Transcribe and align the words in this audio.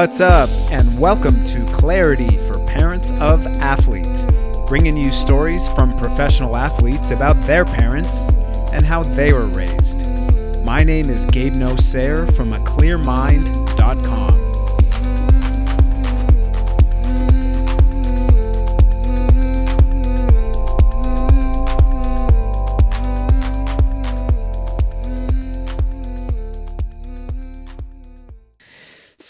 What's 0.00 0.22
up, 0.22 0.48
and 0.72 0.98
welcome 0.98 1.44
to 1.44 1.62
Clarity 1.74 2.38
for 2.38 2.58
Parents 2.64 3.10
of 3.20 3.46
Athletes, 3.46 4.26
bringing 4.66 4.96
you 4.96 5.12
stories 5.12 5.68
from 5.74 5.94
professional 5.98 6.56
athletes 6.56 7.10
about 7.10 7.38
their 7.42 7.66
parents 7.66 8.34
and 8.72 8.82
how 8.82 9.02
they 9.02 9.34
were 9.34 9.48
raised. 9.48 10.06
My 10.64 10.82
name 10.82 11.10
is 11.10 11.26
Gabe 11.26 11.52
Nosair 11.52 12.34
from 12.34 12.54
aclearmind.com. 12.54 14.29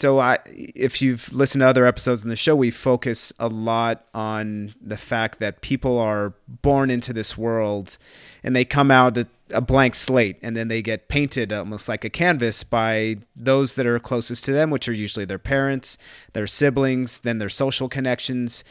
so 0.01 0.19
I, 0.19 0.39
if 0.47 0.99
you've 0.99 1.31
listened 1.31 1.61
to 1.61 1.67
other 1.67 1.85
episodes 1.85 2.23
in 2.23 2.29
the 2.29 2.35
show, 2.35 2.55
we 2.55 2.71
focus 2.71 3.31
a 3.37 3.47
lot 3.47 4.07
on 4.15 4.73
the 4.81 4.97
fact 4.97 5.37
that 5.39 5.61
people 5.61 5.99
are 5.99 6.33
born 6.47 6.89
into 6.89 7.13
this 7.13 7.37
world 7.37 7.99
and 8.43 8.55
they 8.55 8.65
come 8.65 8.89
out 8.89 9.15
a, 9.19 9.27
a 9.51 9.61
blank 9.61 9.93
slate 9.93 10.39
and 10.41 10.57
then 10.57 10.69
they 10.69 10.81
get 10.81 11.07
painted 11.07 11.53
almost 11.53 11.87
like 11.87 12.03
a 12.03 12.09
canvas 12.09 12.63
by 12.63 13.17
those 13.35 13.75
that 13.75 13.85
are 13.85 13.99
closest 13.99 14.43
to 14.45 14.51
them, 14.51 14.71
which 14.71 14.89
are 14.89 14.93
usually 14.93 15.23
their 15.23 15.37
parents, 15.37 15.99
their 16.33 16.47
siblings, 16.47 17.19
then 17.19 17.37
their 17.37 17.47
social 17.47 17.87
connections, 17.87 18.63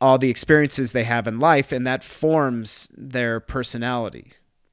all 0.00 0.16
the 0.16 0.30
experiences 0.30 0.92
they 0.92 1.04
have 1.04 1.28
in 1.28 1.38
life, 1.38 1.70
and 1.70 1.86
that 1.86 2.02
forms 2.02 2.88
their 2.96 3.40
personality. 3.40 4.28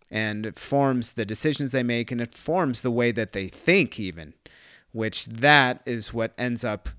And 0.10 0.46
it 0.46 0.58
forms 0.58 1.12
the 1.12 1.26
decisions 1.26 1.74
they 1.74 1.84
make 1.84 2.10
and 2.10 2.22
it 2.22 2.34
forms 2.36 2.84
the 2.84 2.90
way 2.90 3.12
that 3.12 3.34
they 3.34 3.50
think 3.50 4.00
even 4.00 4.34
which 4.92 5.26
that 5.26 5.82
is 5.86 6.14
what 6.14 6.34
ends 6.38 6.64
up 6.64 6.90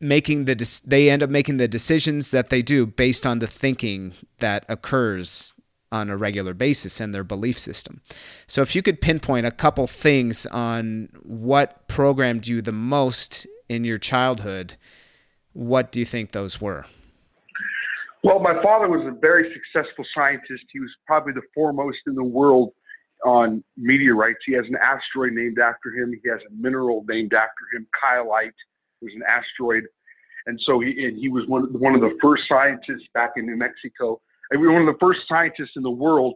making 0.00 0.46
the 0.46 0.80
they 0.84 1.08
end 1.08 1.22
up 1.22 1.30
making 1.30 1.56
the 1.56 1.68
decisions 1.68 2.32
that 2.32 2.50
they 2.50 2.60
do 2.60 2.84
based 2.84 3.24
on 3.24 3.38
the 3.38 3.46
thinking 3.46 4.12
that 4.40 4.64
occurs 4.68 5.54
on 5.92 6.08
a 6.08 6.16
regular 6.16 6.54
basis 6.54 7.00
and 7.00 7.14
their 7.14 7.22
belief 7.22 7.58
system. 7.58 8.00
So 8.46 8.62
if 8.62 8.74
you 8.74 8.82
could 8.82 9.00
pinpoint 9.00 9.46
a 9.46 9.50
couple 9.50 9.86
things 9.86 10.46
on 10.46 11.10
what 11.22 11.86
programmed 11.86 12.48
you 12.48 12.62
the 12.62 12.72
most 12.72 13.46
in 13.68 13.84
your 13.84 13.98
childhood, 13.98 14.74
what 15.52 15.92
do 15.92 16.00
you 16.00 16.06
think 16.06 16.32
those 16.32 16.60
were? 16.60 16.86
Well, 18.24 18.38
my 18.38 18.60
father 18.62 18.88
was 18.88 19.06
a 19.06 19.18
very 19.20 19.52
successful 19.52 20.04
scientist. 20.14 20.64
He 20.72 20.80
was 20.80 20.90
probably 21.06 21.34
the 21.34 21.42
foremost 21.54 21.98
in 22.06 22.14
the 22.14 22.24
world 22.24 22.72
on 23.24 23.62
meteorites. 23.76 24.40
He 24.46 24.52
has 24.54 24.64
an 24.68 24.76
asteroid 24.76 25.32
named 25.32 25.58
after 25.58 25.90
him. 25.94 26.12
He 26.22 26.28
has 26.28 26.40
a 26.48 26.52
mineral 26.54 27.04
named 27.08 27.32
after 27.34 27.64
him. 27.74 27.86
Keilite 28.02 28.52
was 29.00 29.12
an 29.14 29.22
asteroid, 29.28 29.84
and 30.46 30.60
so 30.64 30.80
he 30.80 31.04
and 31.04 31.18
he 31.18 31.28
was 31.28 31.46
one 31.46 31.64
one 31.78 31.94
of 31.94 32.00
the 32.00 32.16
first 32.20 32.42
scientists 32.48 33.08
back 33.14 33.32
in 33.36 33.46
New 33.46 33.56
Mexico. 33.56 34.20
And 34.50 34.60
we 34.60 34.66
were 34.66 34.74
one 34.74 34.86
of 34.86 34.94
the 34.94 35.00
first 35.00 35.20
scientists 35.28 35.72
in 35.76 35.82
the 35.82 35.90
world. 35.90 36.34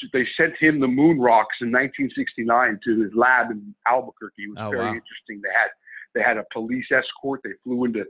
To, 0.00 0.08
they 0.12 0.26
sent 0.36 0.54
him 0.58 0.80
the 0.80 0.88
moon 0.88 1.20
rocks 1.20 1.56
in 1.60 1.70
1969 1.70 2.80
to 2.84 3.02
his 3.02 3.12
lab 3.14 3.50
in 3.50 3.74
Albuquerque. 3.86 4.44
It 4.44 4.48
was 4.48 4.58
oh, 4.58 4.70
very 4.70 4.84
wow. 4.84 4.94
interesting. 4.94 5.42
They 5.42 5.52
had 5.52 5.68
they 6.14 6.22
had 6.22 6.38
a 6.38 6.44
police 6.52 6.86
escort. 6.90 7.40
They 7.44 7.52
flew 7.62 7.84
into 7.84 8.04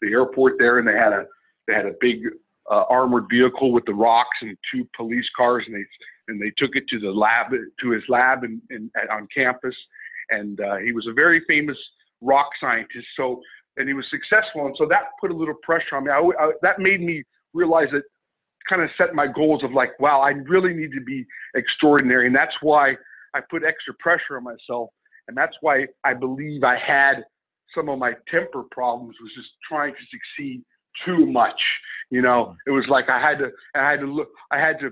the 0.00 0.08
airport 0.08 0.54
there, 0.58 0.78
and 0.78 0.86
they 0.86 0.96
had 0.96 1.12
a 1.12 1.26
they 1.66 1.74
had 1.74 1.86
a 1.86 1.94
big 2.00 2.22
uh, 2.70 2.84
armored 2.88 3.26
vehicle 3.30 3.72
with 3.72 3.84
the 3.86 3.94
rocks 3.94 4.36
and 4.42 4.56
two 4.72 4.86
police 4.96 5.26
cars, 5.36 5.64
and 5.66 5.74
they 5.74 5.84
and 6.28 6.40
they 6.40 6.52
took 6.58 6.76
it 6.76 6.84
to 6.88 6.98
the 6.98 7.10
lab 7.10 7.50
to 7.50 7.90
his 7.90 8.02
lab 8.08 8.44
in, 8.44 8.60
in 8.70 8.90
on 9.10 9.26
campus, 9.34 9.74
and 10.30 10.60
uh, 10.60 10.76
he 10.76 10.92
was 10.92 11.06
a 11.08 11.12
very 11.12 11.42
famous 11.48 11.78
rock 12.20 12.50
scientist. 12.60 13.06
So 13.16 13.40
and 13.76 13.88
he 13.88 13.94
was 13.94 14.04
successful, 14.10 14.66
and 14.66 14.74
so 14.76 14.86
that 14.88 15.12
put 15.20 15.30
a 15.30 15.34
little 15.34 15.54
pressure 15.62 15.96
on 15.96 16.04
me. 16.04 16.10
I, 16.10 16.18
I, 16.18 16.52
that 16.62 16.78
made 16.78 17.00
me 17.00 17.22
realize 17.54 17.88
that 17.92 18.02
kind 18.68 18.82
of 18.82 18.90
set 18.98 19.14
my 19.14 19.26
goals 19.26 19.64
of 19.64 19.72
like, 19.72 19.98
wow, 19.98 20.20
I 20.20 20.30
really 20.30 20.74
need 20.74 20.92
to 20.92 21.00
be 21.00 21.24
extraordinary, 21.54 22.26
and 22.26 22.36
that's 22.36 22.54
why 22.60 22.94
I 23.34 23.40
put 23.48 23.62
extra 23.64 23.94
pressure 23.98 24.36
on 24.36 24.44
myself, 24.44 24.90
and 25.28 25.36
that's 25.36 25.56
why 25.60 25.86
I 26.04 26.14
believe 26.14 26.64
I 26.64 26.76
had 26.76 27.24
some 27.74 27.88
of 27.88 27.98
my 27.98 28.12
temper 28.30 28.64
problems 28.70 29.14
was 29.22 29.30
just 29.36 29.48
trying 29.68 29.92
to 29.92 30.00
succeed 30.10 30.62
too 31.04 31.26
much. 31.26 31.60
You 32.10 32.22
know, 32.22 32.56
it 32.66 32.70
was 32.70 32.84
like 32.88 33.08
I 33.08 33.20
had 33.20 33.38
to, 33.38 33.50
I 33.74 33.90
had 33.90 34.00
to 34.00 34.06
look, 34.06 34.28
I 34.50 34.58
had 34.58 34.80
to 34.80 34.90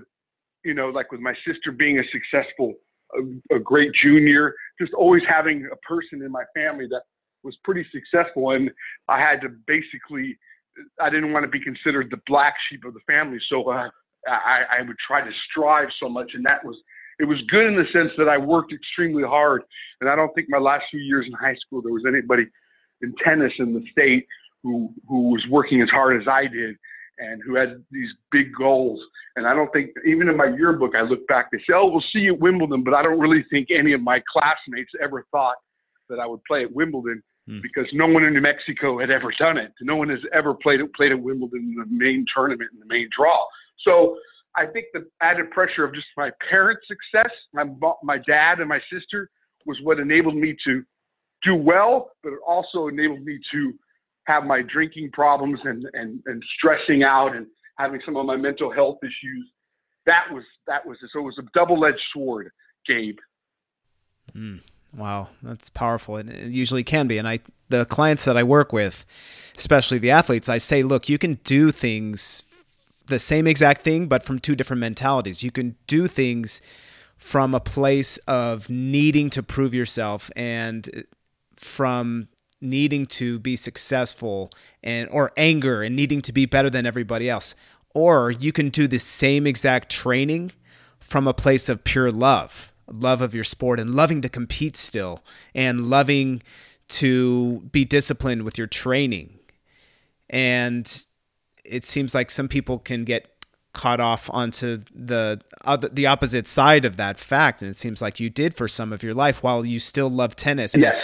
you 0.67 0.73
know, 0.73 0.89
like 0.89 1.11
with 1.11 1.21
my 1.21 1.33
sister 1.47 1.71
being 1.71 1.97
a 1.97 2.03
successful, 2.11 2.73
a, 3.17 3.55
a 3.55 3.59
great 3.59 3.91
junior, 4.03 4.53
just 4.79 4.93
always 4.93 5.23
having 5.27 5.67
a 5.71 5.75
person 5.77 6.21
in 6.21 6.29
my 6.29 6.43
family 6.53 6.87
that 6.89 7.03
was 7.43 7.55
pretty 7.63 7.85
successful. 7.91 8.51
And 8.51 8.69
I 9.07 9.17
had 9.17 9.39
to 9.41 9.49
basically, 9.65 10.37
I 11.01 11.09
didn't 11.09 11.31
want 11.31 11.45
to 11.45 11.49
be 11.49 11.61
considered 11.61 12.09
the 12.11 12.19
black 12.27 12.55
sheep 12.69 12.83
of 12.85 12.93
the 12.93 12.99
family. 13.07 13.39
So 13.49 13.69
uh, 13.71 13.87
I, 14.27 14.79
I 14.79 14.81
would 14.85 14.97
try 15.07 15.21
to 15.21 15.31
strive 15.49 15.87
so 16.01 16.09
much. 16.09 16.31
And 16.33 16.45
that 16.45 16.63
was, 16.65 16.75
it 17.19 17.25
was 17.25 17.37
good 17.49 17.65
in 17.65 17.77
the 17.77 17.85
sense 17.93 18.11
that 18.17 18.27
I 18.27 18.37
worked 18.37 18.73
extremely 18.73 19.23
hard. 19.23 19.63
And 20.01 20.09
I 20.09 20.17
don't 20.17 20.33
think 20.35 20.47
my 20.49 20.59
last 20.59 20.83
few 20.91 20.99
years 20.99 21.25
in 21.27 21.33
high 21.33 21.55
school, 21.65 21.81
there 21.81 21.93
was 21.93 22.03
anybody 22.05 22.43
in 23.01 23.15
tennis 23.23 23.53
in 23.59 23.73
the 23.73 23.85
state 23.91 24.27
who, 24.63 24.93
who 25.07 25.29
was 25.29 25.43
working 25.49 25.81
as 25.81 25.89
hard 25.89 26.21
as 26.21 26.27
I 26.27 26.43
did 26.43 26.75
and 27.19 27.41
who 27.45 27.55
had 27.55 27.83
these 27.91 28.09
big 28.31 28.47
goals. 28.57 28.99
And 29.35 29.47
I 29.47 29.53
don't 29.53 29.71
think, 29.71 29.91
even 30.05 30.29
in 30.29 30.37
my 30.37 30.47
yearbook, 30.57 30.95
I 30.95 31.01
look 31.01 31.27
back, 31.27 31.49
they 31.51 31.57
say, 31.59 31.73
oh, 31.75 31.87
we'll 31.87 32.03
see 32.13 32.19
you 32.19 32.33
at 32.33 32.39
Wimbledon. 32.39 32.83
But 32.83 32.93
I 32.93 33.01
don't 33.01 33.19
really 33.19 33.45
think 33.49 33.69
any 33.71 33.93
of 33.93 34.01
my 34.01 34.21
classmates 34.31 34.91
ever 35.01 35.25
thought 35.31 35.55
that 36.09 36.19
I 36.19 36.25
would 36.25 36.43
play 36.45 36.63
at 36.63 36.71
Wimbledon 36.71 37.21
hmm. 37.47 37.59
because 37.61 37.85
no 37.93 38.07
one 38.07 38.23
in 38.23 38.33
New 38.33 38.41
Mexico 38.41 38.99
had 38.99 39.09
ever 39.09 39.33
done 39.39 39.57
it. 39.57 39.71
No 39.81 39.95
one 39.95 40.09
has 40.09 40.19
ever 40.33 40.53
played, 40.53 40.79
played 40.95 41.11
at 41.11 41.19
Wimbledon 41.19 41.59
in 41.59 41.75
the 41.75 41.85
main 41.89 42.25
tournament, 42.33 42.69
in 42.73 42.79
the 42.79 42.85
main 42.85 43.09
draw. 43.17 43.45
So 43.83 44.17
I 44.55 44.65
think 44.65 44.87
the 44.93 45.07
added 45.21 45.51
pressure 45.51 45.83
of 45.83 45.93
just 45.93 46.07
my 46.17 46.31
parents' 46.49 46.81
success, 46.87 47.31
my, 47.53 47.65
my 48.03 48.17
dad 48.27 48.59
and 48.59 48.69
my 48.69 48.79
sister, 48.91 49.29
was 49.65 49.77
what 49.83 49.99
enabled 49.99 50.35
me 50.35 50.55
to 50.65 50.83
do 51.43 51.55
well, 51.55 52.11
but 52.23 52.33
it 52.33 52.39
also 52.45 52.87
enabled 52.87 53.23
me 53.23 53.39
to 53.51 53.73
have 54.27 54.43
my 54.43 54.61
drinking 54.61 55.09
problems 55.13 55.59
and, 55.63 55.85
and, 55.93 56.21
and 56.25 56.43
stressing 56.57 57.03
out 57.03 57.35
and 57.35 57.47
having 57.77 58.01
some 58.05 58.17
of 58.17 58.25
my 58.25 58.35
mental 58.35 58.71
health 58.71 58.97
issues. 59.01 59.49
That 60.05 60.25
was 60.31 60.43
that 60.67 60.85
was 60.85 60.97
so 61.11 61.19
it 61.19 61.23
was 61.23 61.37
a 61.39 61.45
double 61.53 61.83
edged 61.85 61.99
sword, 62.13 62.49
Gabe. 62.85 63.17
Mm, 64.35 64.61
wow, 64.95 65.29
that's 65.41 65.69
powerful, 65.69 66.17
and 66.17 66.29
it 66.29 66.51
usually 66.51 66.83
can 66.83 67.07
be. 67.07 67.17
And 67.17 67.27
I, 67.27 67.39
the 67.69 67.85
clients 67.85 68.25
that 68.25 68.37
I 68.37 68.43
work 68.43 68.71
with, 68.71 69.05
especially 69.57 69.97
the 69.97 70.11
athletes, 70.11 70.47
I 70.47 70.59
say, 70.59 70.83
look, 70.83 71.09
you 71.09 71.17
can 71.17 71.39
do 71.43 71.71
things 71.71 72.43
the 73.07 73.19
same 73.19 73.47
exact 73.47 73.83
thing, 73.83 74.07
but 74.07 74.23
from 74.23 74.39
two 74.39 74.55
different 74.55 74.81
mentalities. 74.81 75.43
You 75.43 75.51
can 75.51 75.75
do 75.87 76.07
things 76.07 76.61
from 77.17 77.55
a 77.55 77.59
place 77.59 78.17
of 78.27 78.69
needing 78.69 79.29
to 79.31 79.41
prove 79.41 79.73
yourself 79.73 80.29
and 80.35 81.05
from 81.55 82.27
needing 82.61 83.05
to 83.05 83.39
be 83.39 83.55
successful 83.55 84.51
and 84.83 85.09
or 85.09 85.31
anger 85.37 85.83
and 85.83 85.95
needing 85.95 86.21
to 86.23 86.33
be 86.33 86.45
better 86.45 86.69
than 86.69 86.85
everybody 86.85 87.29
else. 87.29 87.55
Or 87.93 88.31
you 88.31 88.51
can 88.51 88.69
do 88.69 88.87
the 88.87 88.99
same 88.99 89.47
exact 89.47 89.89
training 89.89 90.51
from 90.99 91.27
a 91.27 91.33
place 91.33 91.69
of 91.69 91.83
pure 91.83 92.11
love 92.11 92.71
love 92.89 93.21
of 93.21 93.35
your 93.35 93.43
sport 93.43 93.79
and 93.79 93.93
loving 93.93 94.21
to 94.21 94.29
compete 94.29 94.77
still 94.77 95.21
and 95.53 95.89
loving 95.89 96.41
to 96.87 97.59
be 97.71 97.83
disciplined 97.83 98.43
with 98.43 98.57
your 98.57 98.67
training. 98.67 99.37
And 100.29 101.05
it 101.65 101.85
seems 101.85 102.15
like 102.15 102.31
some 102.31 102.47
people 102.47 102.79
can 102.79 103.03
get 103.03 103.27
caught 103.73 103.99
off 103.99 104.29
onto 104.31 104.83
the 104.95 105.41
other, 105.65 105.89
the 105.89 106.07
opposite 106.07 106.47
side 106.47 106.85
of 106.85 106.95
that 106.97 107.19
fact. 107.19 107.61
And 107.61 107.69
it 107.69 107.75
seems 107.75 108.01
like 108.01 108.19
you 108.19 108.29
did 108.29 108.55
for 108.55 108.67
some 108.67 108.93
of 108.93 109.03
your 109.03 109.13
life 109.13 109.43
while 109.43 109.65
you 109.65 109.79
still 109.79 110.09
love 110.09 110.35
tennis. 110.35 110.73
Yes 110.73 110.97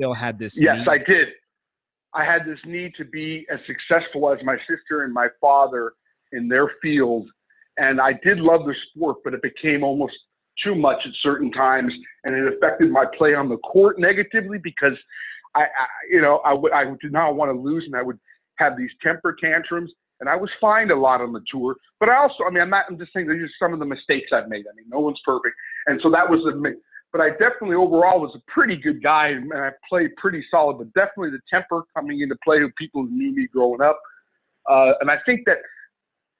still 0.00 0.14
had 0.14 0.38
this. 0.38 0.60
Yes, 0.60 0.78
need. 0.78 0.88
I 0.88 0.98
did. 0.98 1.28
I 2.14 2.24
had 2.24 2.44
this 2.44 2.58
need 2.66 2.92
to 2.96 3.04
be 3.04 3.46
as 3.52 3.60
successful 3.66 4.32
as 4.32 4.38
my 4.44 4.56
sister 4.68 5.04
and 5.04 5.12
my 5.12 5.28
father 5.40 5.92
in 6.32 6.48
their 6.48 6.72
field. 6.82 7.28
And 7.76 8.00
I 8.00 8.14
did 8.24 8.38
love 8.38 8.64
the 8.64 8.74
sport, 8.88 9.18
but 9.24 9.34
it 9.34 9.42
became 9.42 9.84
almost 9.84 10.14
too 10.64 10.74
much 10.74 10.98
at 11.04 11.12
certain 11.22 11.52
times. 11.52 11.92
And 12.24 12.34
it 12.34 12.52
affected 12.52 12.90
my 12.90 13.04
play 13.16 13.34
on 13.34 13.48
the 13.48 13.58
court 13.58 13.98
negatively 13.98 14.58
because 14.58 14.96
I, 15.54 15.62
I 15.62 15.86
you 16.10 16.20
know, 16.20 16.40
I, 16.44 16.50
w- 16.50 16.74
I 16.74 16.84
did 17.00 17.12
not 17.12 17.36
want 17.36 17.54
to 17.54 17.58
lose 17.58 17.84
and 17.86 17.94
I 17.94 18.02
would 18.02 18.18
have 18.56 18.76
these 18.76 18.90
temper 19.02 19.36
tantrums. 19.40 19.92
And 20.18 20.28
I 20.28 20.36
was 20.36 20.50
fined 20.60 20.90
a 20.90 20.96
lot 20.96 21.22
on 21.22 21.32
the 21.32 21.40
tour, 21.50 21.76
but 21.98 22.10
I 22.10 22.16
also, 22.16 22.44
I 22.46 22.50
mean, 22.50 22.60
I'm 22.60 22.68
not, 22.68 22.84
I'm 22.90 22.98
just 22.98 23.10
saying 23.14 23.26
these 23.26 23.40
are 23.40 23.48
some 23.58 23.72
of 23.72 23.78
the 23.78 23.86
mistakes 23.86 24.32
I've 24.34 24.50
made. 24.50 24.66
I 24.70 24.76
mean, 24.76 24.84
no 24.86 25.00
one's 25.00 25.20
perfect. 25.24 25.56
And 25.86 25.98
so 26.02 26.10
that 26.10 26.28
was 26.28 26.40
the, 26.44 26.74
but 27.12 27.20
I 27.20 27.30
definitely 27.30 27.76
overall 27.76 28.20
was 28.20 28.34
a 28.36 28.50
pretty 28.50 28.76
good 28.76 29.02
guy 29.02 29.28
and 29.28 29.52
I 29.52 29.70
played 29.88 30.10
pretty 30.16 30.44
solid, 30.50 30.78
but 30.78 30.92
definitely 30.94 31.30
the 31.30 31.40
temper 31.50 31.82
coming 31.96 32.20
into 32.20 32.36
play 32.44 32.62
with 32.62 32.74
people 32.76 33.02
who 33.02 33.10
knew 33.10 33.34
me 33.34 33.48
growing 33.52 33.80
up. 33.80 34.00
Uh, 34.68 34.92
and 35.00 35.10
I 35.10 35.16
think 35.26 35.40
that, 35.46 35.58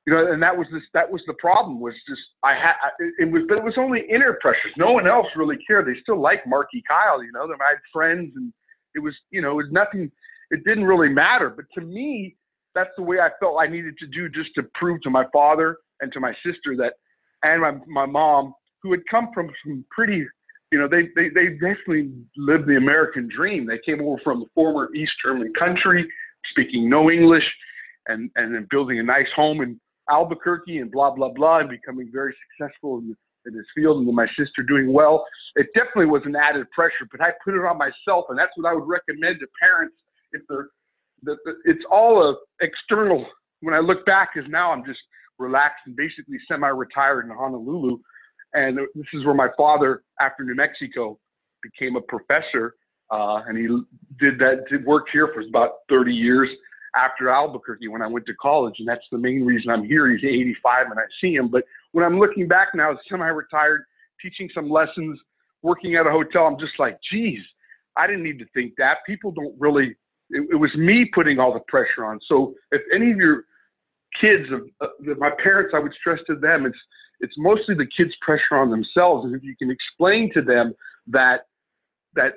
you 0.07 0.15
know, 0.15 0.33
and 0.33 0.43
that 0.43 0.57
was 0.57 0.67
this, 0.73 0.83
that 0.95 1.11
was 1.11 1.21
the 1.27 1.35
problem 1.35 1.81
was 1.81 1.95
just, 2.09 2.21
I 2.43 2.55
had, 2.55 2.75
it 3.19 3.31
was, 3.31 3.43
but 3.49 3.59
it 3.59 3.65
was 3.65 3.75
only 3.77 4.03
inner 4.09 4.39
pressures. 4.41 4.73
No 4.77 4.93
one 4.93 5.07
else 5.07 5.27
really 5.37 5.59
cared. 5.67 5.87
They 5.87 6.01
still 6.03 6.21
like 6.21 6.47
Marky 6.47 6.83
Keil, 6.91 7.25
you 7.25 7.33
know, 7.33 7.43
I 7.45 7.71
had 7.71 7.79
friends 7.93 8.33
and 8.37 8.53
It 8.95 9.01
was, 9.01 9.15
you 9.31 9.41
know, 9.41 9.53
it 9.53 9.65
was 9.65 9.71
nothing. 9.71 10.11
It 10.51 10.65
didn't 10.65 10.85
really 10.85 11.09
matter. 11.09 11.51
But 11.51 11.67
to 11.75 11.81
me, 11.81 12.37
that's 12.75 12.91
the 12.97 13.03
way 13.03 13.19
I 13.21 13.31
felt 13.39 13.61
I 13.61 13.67
needed 13.67 13.95
to 13.99 14.07
do 14.07 14.29
just 14.29 14.51
to 14.57 14.63
prove 14.75 15.01
to 15.03 15.11
my 15.11 15.25
father 15.33 15.77
and 16.01 16.13
to 16.13 16.21
my 16.21 16.33
sister 16.45 16.77
that, 16.79 16.95
and 17.43 17.61
my 17.63 17.73
my 17.87 18.07
mom, 18.07 18.55
who 18.83 18.91
had 18.91 19.01
come 19.11 19.31
from 19.33 19.49
some 19.65 19.85
pretty, 19.91 20.27
you 20.73 20.79
know, 20.79 20.89
they 20.89 21.09
they 21.17 21.29
they 21.31 21.51
definitely 21.55 22.13
lived 22.37 22.67
the 22.67 22.77
American 22.77 23.29
dream. 23.35 23.67
They 23.67 23.81
came 23.85 24.01
over 24.01 24.21
from 24.23 24.41
the 24.41 24.47
former 24.55 24.95
East 24.95 25.13
German 25.25 25.53
country, 25.59 26.09
speaking 26.51 26.89
no 26.89 27.11
English, 27.11 27.45
and 28.07 28.31
and 28.37 28.55
then 28.55 28.69
building 28.71 29.01
a 29.01 29.03
nice 29.03 29.27
home 29.35 29.63
in 29.63 29.81
Albuquerque 30.09 30.79
and 30.79 30.91
blah 30.91 31.11
blah 31.11 31.31
blah, 31.31 31.59
and 31.59 31.69
becoming 31.69 32.09
very 32.13 32.35
successful 32.59 32.99
in, 32.99 33.17
in 33.47 33.57
this 33.57 33.67
field, 33.75 34.07
and 34.07 34.15
my 34.15 34.29
sister 34.39 34.63
doing 34.67 34.93
well. 34.93 35.25
It 35.57 35.67
definitely 35.75 36.07
was 36.07 36.23
an 36.25 36.37
added 36.37 36.71
pressure, 36.71 37.09
but 37.11 37.21
I 37.21 37.31
put 37.45 37.55
it 37.55 37.65
on 37.65 37.77
myself, 37.77 38.27
and 38.29 38.39
that's 38.39 38.53
what 38.55 38.71
I 38.71 38.75
would 38.75 38.87
recommend 38.87 39.41
to 39.41 39.47
parents 39.61 39.97
if 40.33 40.43
they're. 40.49 40.69
The, 41.23 41.37
the, 41.45 41.53
it's 41.65 41.85
all 41.91 42.31
a 42.31 42.65
external. 42.65 43.27
When 43.61 43.75
I 43.75 43.81
look 43.81 44.07
back, 44.07 44.31
is 44.37 44.45
now 44.49 44.73
I'm 44.73 44.85
just 44.87 45.01
relaxed 45.39 45.83
and 45.87 45.95
basically 45.95 46.37
semi-retired 46.49 47.27
in 47.27 47.31
Honolulu, 47.31 47.99
and 48.55 48.79
this 48.95 49.07
is 49.13 49.25
where 49.25 49.35
my 49.35 49.49
father, 49.57 50.03
after 50.21 50.45
New 50.45 50.55
Mexico, 50.55 51.19
became 51.63 51.97
a 51.97 52.01
professor, 52.01 52.75
uh, 53.11 53.43
and 53.47 53.57
he 53.57 53.67
did 54.25 54.39
that. 54.39 54.65
Did 54.71 54.85
work 54.85 55.07
here 55.13 55.31
for 55.35 55.41
about 55.41 55.79
30 55.89 56.13
years 56.13 56.49
after 56.97 57.29
Albuquerque 57.29 57.89
when 57.89 58.03
I 58.03 58.07
went 58.07 58.27
to 58.27 58.35
college, 58.35 58.75
and 58.79 58.89
that's 58.89 59.05
the 59.13 59.19
main 59.19 59.45
reason 59.45 59.71
I'm 59.71 59.85
here. 59.85 60.11
He's 60.11 60.25
85 60.25 60.91
and 60.91 61.01
I 61.01 61.05
see 61.21 61.35
him. 61.35 61.49
But 61.49 61.65
when 61.93 62.05
I'm 62.05 62.19
looking 62.19 62.49
back 62.49 62.69
now, 62.75 62.97
semi-retired, 63.09 63.85
teaching 64.21 64.49
some 64.55 64.71
lessons, 64.71 65.19
working 65.63 65.97
at 65.97 66.07
a 66.07 66.11
hotel, 66.11 66.47
I'm 66.47 66.59
just 66.59 66.79
like, 66.79 66.99
geez, 67.11 67.41
I 67.97 68.07
didn't 68.07 68.23
need 68.23 68.39
to 68.39 68.47
think 68.55 68.75
that. 68.79 68.99
People 69.07 69.31
don't 69.31 69.55
really. 69.59 69.97
It, 70.31 70.49
it 70.53 70.57
was 70.57 70.73
me 70.77 71.11
putting 71.13 71.39
all 71.41 71.53
the 71.53 71.61
pressure 71.61 72.05
on. 72.05 72.21
So 72.29 72.55
if 72.71 72.83
any 72.95 73.11
of 73.11 73.19
your 73.19 73.45
kids, 74.21 74.47
of 74.53 74.63
uh, 74.81 75.15
my 75.19 75.31
parents, 75.43 75.73
I 75.75 75.81
would 75.81 75.93
stress 75.99 76.21
to 76.29 76.37
them, 76.37 76.67
it's 76.67 76.79
it's 77.21 77.35
mostly 77.37 77.75
the 77.75 77.87
kids' 77.97 78.15
pressure 78.21 78.57
on 78.57 78.71
themselves, 78.71 79.25
and 79.27 79.35
if 79.35 79.43
you 79.43 79.55
can 79.57 79.71
explain 79.71 80.33
to 80.35 80.43
them 80.43 80.75
that 81.09 81.47
that 82.15 82.35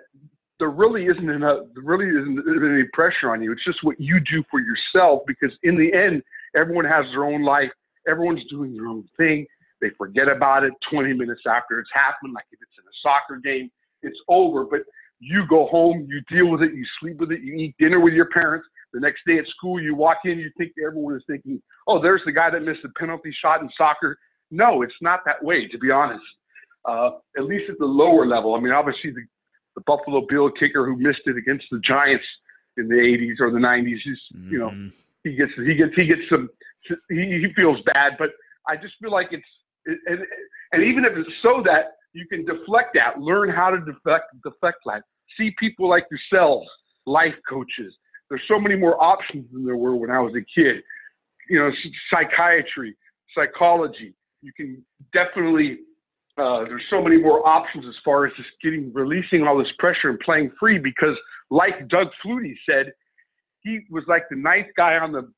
there 0.59 0.69
really 0.69 1.05
isn't 1.05 1.29
enough, 1.29 1.59
there 1.73 1.83
really 1.83 2.07
isn't 2.07 2.39
any 2.47 2.83
pressure 2.93 3.31
on 3.31 3.41
you. 3.41 3.51
It's 3.51 3.63
just 3.65 3.83
what 3.83 3.99
you 3.99 4.19
do 4.19 4.43
for 4.51 4.59
yourself 4.59 5.21
because 5.25 5.51
in 5.63 5.77
the 5.77 5.91
end, 5.93 6.21
everyone 6.55 6.85
has 6.85 7.05
their 7.11 7.25
own 7.25 7.43
life. 7.43 7.71
Everyone's 8.07 8.45
doing 8.49 8.73
their 8.73 8.87
own 8.87 9.03
thing. 9.17 9.47
They 9.81 9.89
forget 9.97 10.29
about 10.29 10.63
it 10.63 10.73
20 10.91 11.13
minutes 11.13 11.41
after 11.47 11.79
it's 11.79 11.89
happened. 11.93 12.33
Like 12.33 12.45
if 12.51 12.59
it's 12.61 12.71
in 12.77 12.85
a 12.85 12.95
soccer 13.01 13.41
game, 13.43 13.71
it's 14.03 14.17
over. 14.29 14.63
But 14.63 14.81
you 15.19 15.45
go 15.49 15.67
home, 15.67 16.07
you 16.09 16.21
deal 16.29 16.49
with 16.49 16.61
it, 16.61 16.73
you 16.73 16.85
sleep 16.99 17.17
with 17.17 17.31
it, 17.31 17.41
you 17.41 17.53
eat 17.55 17.75
dinner 17.79 17.99
with 17.99 18.13
your 18.13 18.29
parents. 18.29 18.67
The 18.93 18.99
next 18.99 19.21
day 19.25 19.39
at 19.39 19.45
school, 19.47 19.81
you 19.81 19.95
walk 19.95 20.19
in, 20.25 20.37
you 20.37 20.51
think 20.57 20.73
everyone 20.85 21.15
is 21.15 21.23
thinking, 21.25 21.61
oh, 21.87 22.01
there's 22.01 22.21
the 22.25 22.31
guy 22.31 22.49
that 22.51 22.61
missed 22.61 22.83
the 22.83 22.89
penalty 22.97 23.35
shot 23.41 23.61
in 23.61 23.69
soccer. 23.75 24.17
No, 24.53 24.83
it's 24.83 24.93
not 25.01 25.21
that 25.25 25.43
way, 25.43 25.67
to 25.67 25.77
be 25.79 25.89
honest. 25.89 26.23
Uh, 26.85 27.11
at 27.37 27.45
least 27.45 27.69
at 27.69 27.79
the 27.79 27.85
lower 27.85 28.25
level. 28.25 28.55
I 28.55 28.59
mean, 28.59 28.73
obviously 28.73 29.11
the 29.11 29.21
the 29.75 29.81
Buffalo 29.81 30.25
Bill 30.27 30.51
kicker 30.51 30.85
who 30.85 30.95
missed 30.97 31.21
it 31.25 31.37
against 31.37 31.65
the 31.71 31.79
Giants 31.79 32.25
in 32.77 32.87
the 32.87 32.95
80s 32.95 33.39
or 33.39 33.51
the 33.51 33.59
90s. 33.59 33.97
He's, 34.03 34.17
mm-hmm. 34.35 34.51
you 34.51 34.59
know, 34.59 34.69
mm-hmm. 34.69 34.87
he 35.23 35.35
gets 35.35 35.55
he 35.55 35.75
gets 35.75 35.95
he 35.95 36.05
gets 36.05 36.21
some 36.29 36.49
he, 37.09 37.15
he 37.15 37.47
feels 37.55 37.79
bad, 37.93 38.13
but 38.19 38.31
I 38.67 38.75
just 38.75 38.93
feel 39.01 39.11
like 39.11 39.29
it's 39.31 39.43
and 39.85 40.19
and 40.71 40.83
even 40.83 41.05
if 41.05 41.13
it's 41.15 41.29
so 41.41 41.61
that 41.65 41.93
you 42.13 42.27
can 42.27 42.45
deflect 42.45 42.95
that, 42.95 43.19
learn 43.19 43.49
how 43.49 43.69
to 43.69 43.79
deflect 43.79 44.25
deflect 44.43 44.77
that. 44.85 45.03
See 45.37 45.55
people 45.59 45.89
like 45.89 46.05
yourselves, 46.11 46.67
life 47.05 47.35
coaches. 47.49 47.93
There's 48.29 48.43
so 48.47 48.59
many 48.59 48.75
more 48.75 49.01
options 49.01 49.45
than 49.51 49.65
there 49.65 49.75
were 49.75 49.95
when 49.95 50.11
I 50.11 50.19
was 50.19 50.33
a 50.35 50.45
kid. 50.59 50.83
You 51.49 51.59
know, 51.59 51.71
psychiatry, 52.09 52.95
psychology. 53.35 54.13
You 54.43 54.51
can 54.55 54.85
definitely 55.13 55.79
uh, 56.37 56.65
there's 56.65 56.83
so 56.89 57.01
many 57.01 57.17
more 57.17 57.47
options 57.47 57.85
as 57.87 57.95
far 58.03 58.25
as 58.25 58.33
just 58.35 58.49
getting 58.61 58.91
releasing 58.93 59.47
all 59.47 59.57
this 59.57 59.71
pressure 59.79 60.09
and 60.09 60.19
playing 60.19 60.51
free 60.59 60.79
because 60.79 61.15
like 61.49 61.87
Doug 61.89 62.07
Flutie 62.25 62.55
said, 62.69 62.91
he 63.61 63.81
was 63.89 64.03
like 64.07 64.23
the 64.29 64.35
ninth 64.35 64.67
guy 64.75 64.97
on 64.97 65.11
the 65.11 65.31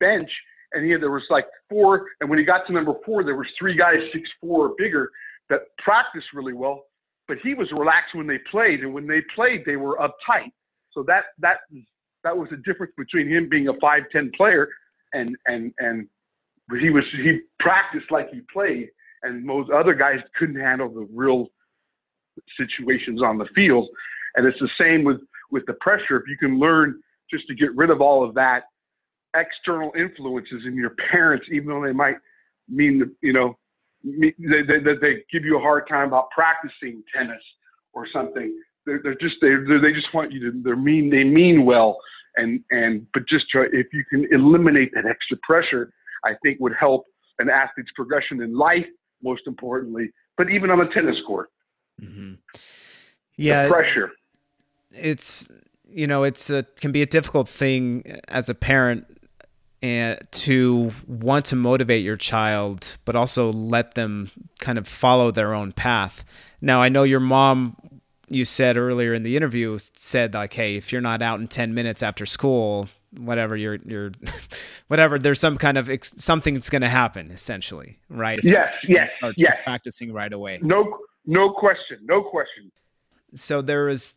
bench 0.00 0.30
and 0.72 0.84
he 0.84 0.96
there 0.96 1.10
was 1.10 1.22
like 1.30 1.46
four 1.70 2.06
and 2.20 2.28
when 2.28 2.38
he 2.38 2.44
got 2.44 2.66
to 2.66 2.72
number 2.72 2.94
four 3.06 3.22
there 3.22 3.36
was 3.36 3.46
three 3.58 3.76
guys 3.76 3.96
six 4.12 4.28
four 4.40 4.68
or 4.68 4.74
bigger 4.76 5.08
that 5.48 5.60
practiced 5.78 6.26
really 6.34 6.52
well 6.52 6.84
but 7.28 7.38
he 7.42 7.54
was 7.54 7.70
relaxed 7.72 8.14
when 8.14 8.26
they 8.26 8.38
played 8.50 8.80
and 8.80 8.92
when 8.92 9.06
they 9.06 9.20
played 9.34 9.62
they 9.64 9.76
were 9.76 9.96
uptight. 9.98 10.50
So 10.92 11.02
that 11.04 11.24
that 11.38 11.58
that 12.22 12.36
was 12.36 12.48
the 12.50 12.58
difference 12.58 12.92
between 12.96 13.28
him 13.28 13.48
being 13.48 13.68
a 13.68 13.74
five 13.80 14.02
ten 14.12 14.30
player 14.36 14.68
and 15.12 15.36
and 15.46 15.72
and 15.78 16.08
he 16.80 16.90
was 16.90 17.04
he 17.12 17.40
practiced 17.60 18.10
like 18.10 18.30
he 18.30 18.40
played 18.52 18.88
and 19.24 19.44
most 19.44 19.70
other 19.70 19.94
guys 19.94 20.18
couldn't 20.38 20.60
handle 20.60 20.88
the 20.88 21.08
real 21.12 21.48
situations 22.56 23.22
on 23.22 23.38
the 23.38 23.46
field. 23.54 23.88
And 24.36 24.46
it's 24.46 24.58
the 24.60 24.70
same 24.78 25.04
with 25.04 25.20
with 25.50 25.64
the 25.66 25.74
pressure. 25.74 26.16
If 26.16 26.24
you 26.28 26.36
can 26.36 26.58
learn 26.58 27.00
just 27.30 27.46
to 27.48 27.54
get 27.54 27.74
rid 27.74 27.90
of 27.90 28.00
all 28.00 28.26
of 28.26 28.34
that 28.34 28.64
external 29.36 29.92
influences 29.96 30.62
in 30.66 30.76
your 30.76 30.94
parents, 31.10 31.46
even 31.52 31.68
though 31.68 31.82
they 31.82 31.92
might 31.92 32.16
mean 32.68 33.14
you 33.22 33.32
know 33.32 33.56
they, 34.04 34.32
they, 34.38 34.94
they 35.00 35.14
give 35.32 35.44
you 35.44 35.58
a 35.58 35.60
hard 35.60 35.88
time 35.88 36.08
about 36.08 36.30
practicing 36.30 37.02
tennis 37.14 37.42
or 37.92 38.06
something. 38.12 38.54
They're, 38.86 39.00
they're 39.02 39.16
just 39.20 39.36
they 39.40 39.50
they 39.50 39.92
just 39.92 40.12
want 40.12 40.32
you 40.32 40.50
to 40.50 40.62
they're 40.62 40.76
mean 40.76 41.10
they 41.10 41.24
mean 41.24 41.64
well 41.64 41.98
and 42.36 42.60
and 42.70 43.06
but 43.14 43.26
just 43.28 43.48
try 43.48 43.66
if 43.72 43.86
you 43.92 44.04
can 44.10 44.26
eliminate 44.30 44.92
that 44.94 45.06
extra 45.06 45.38
pressure, 45.42 45.92
I 46.24 46.32
think 46.42 46.58
would 46.60 46.74
help 46.78 47.06
an 47.38 47.48
athlete's 47.50 47.90
progression 47.94 48.42
in 48.42 48.56
life 48.56 48.86
most 49.22 49.42
importantly, 49.46 50.10
but 50.36 50.50
even 50.50 50.70
on 50.70 50.78
the 50.78 50.86
tennis 50.86 51.16
court. 51.26 51.50
Mm-hmm. 52.00 52.34
Yeah, 53.36 53.64
the 53.64 53.70
pressure. 53.70 54.12
It's 54.92 55.48
you 55.84 56.06
know 56.06 56.24
it's 56.24 56.50
a 56.50 56.64
can 56.76 56.92
be 56.92 57.02
a 57.02 57.06
difficult 57.06 57.48
thing 57.48 58.20
as 58.28 58.48
a 58.48 58.54
parent 58.54 59.06
and 59.84 60.18
to 60.30 60.90
want 61.06 61.44
to 61.44 61.56
motivate 61.56 62.02
your 62.02 62.16
child, 62.16 62.96
but 63.04 63.14
also 63.14 63.52
let 63.52 63.94
them 63.94 64.30
kind 64.58 64.78
of 64.78 64.88
follow 64.88 65.30
their 65.30 65.52
own 65.52 65.72
path. 65.72 66.24
Now, 66.62 66.80
I 66.80 66.88
know 66.88 67.02
your 67.02 67.20
mom, 67.20 67.76
you 68.30 68.46
said 68.46 68.78
earlier 68.78 69.12
in 69.12 69.24
the 69.24 69.36
interview, 69.36 69.78
said 69.78 70.32
like, 70.32 70.54
"Hey, 70.54 70.76
if 70.76 70.90
you're 70.90 71.02
not 71.02 71.20
out 71.20 71.38
in 71.40 71.48
ten 71.48 71.74
minutes 71.74 72.02
after 72.02 72.24
school, 72.24 72.88
whatever 73.18 73.56
you're 73.56 73.78
you're 73.84 74.12
whatever 74.88 75.18
there's 75.18 75.40
some 75.40 75.56
kind 75.56 75.78
of 75.78 75.88
ex- 75.88 76.14
something's 76.16 76.68
going 76.68 76.82
to 76.82 76.88
happen 76.88 77.30
essentially 77.30 77.98
right? 78.08 78.38
If 78.38 78.44
yes 78.44 78.72
yes 78.88 79.10
yes. 79.36 79.56
practicing 79.64 80.12
right 80.12 80.32
away. 80.32 80.58
No 80.62 80.98
no 81.26 81.50
question 81.52 81.98
no 82.04 82.22
question. 82.22 82.70
So 83.34 83.62
there 83.62 83.88
is 83.88 84.14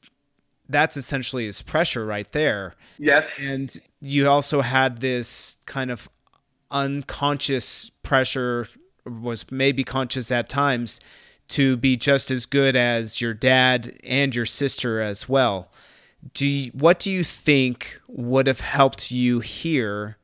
that's 0.69 0.97
essentially 0.97 1.45
his 1.45 1.61
pressure 1.61 2.05
right 2.05 2.29
there. 2.31 2.73
Yes. 2.97 3.23
And 3.39 3.73
you 4.01 4.29
also 4.29 4.61
had 4.61 4.99
this 4.99 5.57
kind 5.65 5.91
of 5.91 6.09
unconscious 6.71 7.89
pressure 8.03 8.67
was 9.05 9.49
maybe 9.51 9.83
conscious 9.83 10.31
at 10.31 10.49
times 10.49 10.99
to 11.49 11.77
be 11.77 11.95
just 11.95 12.29
as 12.29 12.45
good 12.45 12.75
as 12.75 13.21
your 13.21 13.33
dad 13.33 13.97
and 14.03 14.35
your 14.35 14.45
sister 14.45 15.01
as 15.01 15.29
well. 15.29 15.69
Do 16.33 16.45
you, 16.45 16.71
what 16.71 16.99
do 16.99 17.11
you 17.11 17.23
think 17.23 18.01
would 18.07 18.47
have 18.47 18.59
helped 18.59 19.11
you 19.11 19.39
hear 19.39 20.17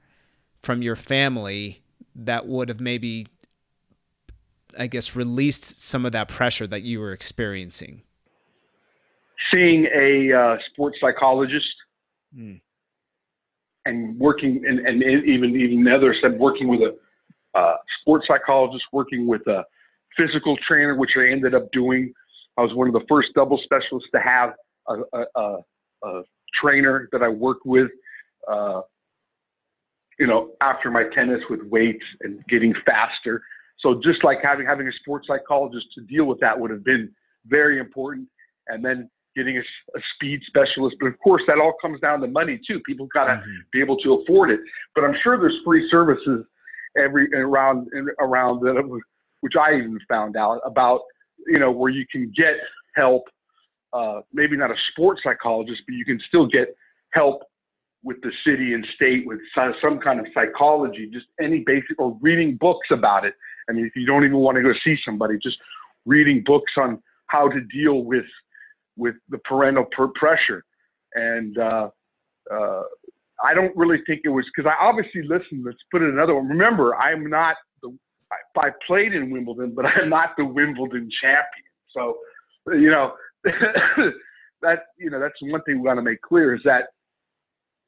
from 0.63 0.81
your 0.81 0.95
family 0.95 1.83
that 2.15 2.47
would 2.47 2.69
have 2.69 2.79
maybe 2.79 3.27
I 4.77 4.87
guess 4.87 5.15
released 5.15 5.83
some 5.83 6.05
of 6.05 6.13
that 6.13 6.29
pressure 6.29 6.65
that 6.67 6.81
you 6.81 6.99
were 6.99 7.11
experiencing? 7.11 8.01
Seeing 9.51 9.87
a 9.93 10.33
uh, 10.33 10.57
sports 10.71 10.97
psychologist 10.99 11.67
mm. 12.35 12.59
and 13.85 14.17
working, 14.17 14.63
and, 14.67 14.79
and 14.79 15.03
even 15.03 15.55
even 15.55 15.87
others 15.87 16.17
said 16.23 16.39
working 16.39 16.67
with 16.67 16.79
a 16.81 16.95
uh, 17.57 17.75
sports 18.01 18.25
psychologist, 18.27 18.83
working 18.91 19.27
with 19.27 19.45
a 19.47 19.63
physical 20.17 20.57
trainer, 20.67 20.95
which 20.95 21.11
I 21.15 21.31
ended 21.31 21.53
up 21.53 21.71
doing. 21.71 22.11
I 22.57 22.61
was 22.61 22.73
one 22.73 22.87
of 22.87 22.93
the 22.93 23.05
first 23.07 23.29
double 23.35 23.59
specialists 23.63 24.09
to 24.15 24.21
have 24.21 24.53
a, 24.87 24.95
a, 25.13 25.25
a 25.35 25.57
a 26.03 26.21
trainer 26.61 27.09
that 27.11 27.23
I 27.23 27.29
worked 27.29 27.65
with, 27.65 27.89
uh, 28.51 28.81
you 30.23 30.29
know, 30.29 30.51
after 30.61 30.89
my 30.89 31.03
tennis 31.13 31.41
with 31.49 31.59
weights 31.63 32.05
and 32.21 32.41
getting 32.47 32.73
faster. 32.85 33.43
So 33.81 33.99
just 34.01 34.23
like 34.23 34.37
having 34.41 34.65
having 34.65 34.87
a 34.87 34.91
sports 35.01 35.27
psychologist 35.27 35.87
to 35.95 36.01
deal 36.03 36.23
with 36.23 36.39
that 36.39 36.57
would 36.57 36.71
have 36.71 36.85
been 36.85 37.11
very 37.45 37.77
important. 37.77 38.29
And 38.69 38.85
then 38.85 39.09
getting 39.35 39.57
a, 39.57 39.59
a 39.59 40.01
speed 40.15 40.39
specialist, 40.47 40.95
but 41.01 41.07
of 41.07 41.19
course 41.19 41.41
that 41.47 41.57
all 41.57 41.73
comes 41.81 41.99
down 41.99 42.21
to 42.21 42.27
money 42.27 42.57
too. 42.65 42.79
People 42.85 43.09
got 43.13 43.25
to 43.25 43.33
mm-hmm. 43.33 43.51
be 43.73 43.81
able 43.81 43.97
to 43.97 44.13
afford 44.13 44.49
it. 44.49 44.61
But 44.95 45.03
I'm 45.03 45.15
sure 45.21 45.37
there's 45.37 45.59
free 45.65 45.89
services 45.91 46.45
every 46.97 47.27
around 47.33 47.89
around 48.21 48.61
that, 48.61 49.01
which 49.41 49.53
I 49.59 49.73
even 49.75 49.99
found 50.07 50.37
out 50.37 50.61
about. 50.65 51.01
You 51.47 51.59
know, 51.59 51.71
where 51.71 51.91
you 51.91 52.05
can 52.09 52.31
get 52.33 52.53
help 52.95 53.25
uh, 53.91 54.21
maybe 54.31 54.55
not 54.55 54.71
a 54.71 54.75
sports 54.91 55.19
psychologist, 55.21 55.81
but 55.85 55.95
you 55.95 56.05
can 56.05 56.21
still 56.29 56.47
get 56.47 56.73
help 57.11 57.41
with 58.03 58.17
the 58.21 58.31
city 58.45 58.73
and 58.73 58.85
state 58.95 59.25
with 59.25 59.39
some 59.55 59.99
kind 59.99 60.19
of 60.19 60.25
psychology, 60.33 61.09
just 61.11 61.25
any 61.41 61.63
basic 61.65 61.97
or 61.99 62.17
reading 62.21 62.57
books 62.59 62.87
about 62.91 63.25
it. 63.25 63.33
I 63.69 63.73
mean, 63.73 63.85
if 63.85 63.95
you 63.95 64.05
don't 64.05 64.25
even 64.25 64.37
want 64.37 64.57
to 64.57 64.61
go 64.61 64.73
see 64.83 64.97
somebody, 65.05 65.37
just 65.41 65.57
reading 66.05 66.43
books 66.45 66.73
on 66.77 67.01
how 67.27 67.47
to 67.49 67.61
deal 67.61 68.03
with 68.03 68.25
with 68.97 69.15
the 69.29 69.37
parental 69.39 69.85
per- 69.85 70.09
pressure. 70.09 70.63
And 71.15 71.57
uh, 71.57 71.89
uh, 72.53 72.83
I 73.43 73.53
don't 73.53 73.75
really 73.75 73.99
think 74.05 74.21
it 74.25 74.29
was 74.29 74.45
because 74.53 74.69
I 74.69 74.85
obviously 74.85 75.23
listened. 75.23 75.63
Let's 75.65 75.77
put 75.91 76.01
it 76.01 76.09
another 76.09 76.35
one. 76.35 76.47
Remember, 76.47 76.95
I'm 76.95 77.29
not 77.29 77.55
the 77.81 77.97
I, 78.31 78.67
I 78.67 78.69
played 78.85 79.13
in 79.13 79.31
Wimbledon, 79.31 79.73
but 79.75 79.85
I'm 79.85 80.09
not 80.09 80.31
the 80.37 80.45
Wimbledon 80.45 81.09
champion. 81.21 81.65
So, 81.95 82.17
you 82.67 82.91
know, 82.91 83.13
that 84.63 84.79
you 84.97 85.09
know 85.09 85.19
that's 85.19 85.35
one 85.41 85.61
thing 85.63 85.75
we 85.75 85.87
want 85.87 85.97
to 85.97 86.03
make 86.03 86.21
clear 86.21 86.55
is 86.55 86.61
that 86.65 86.85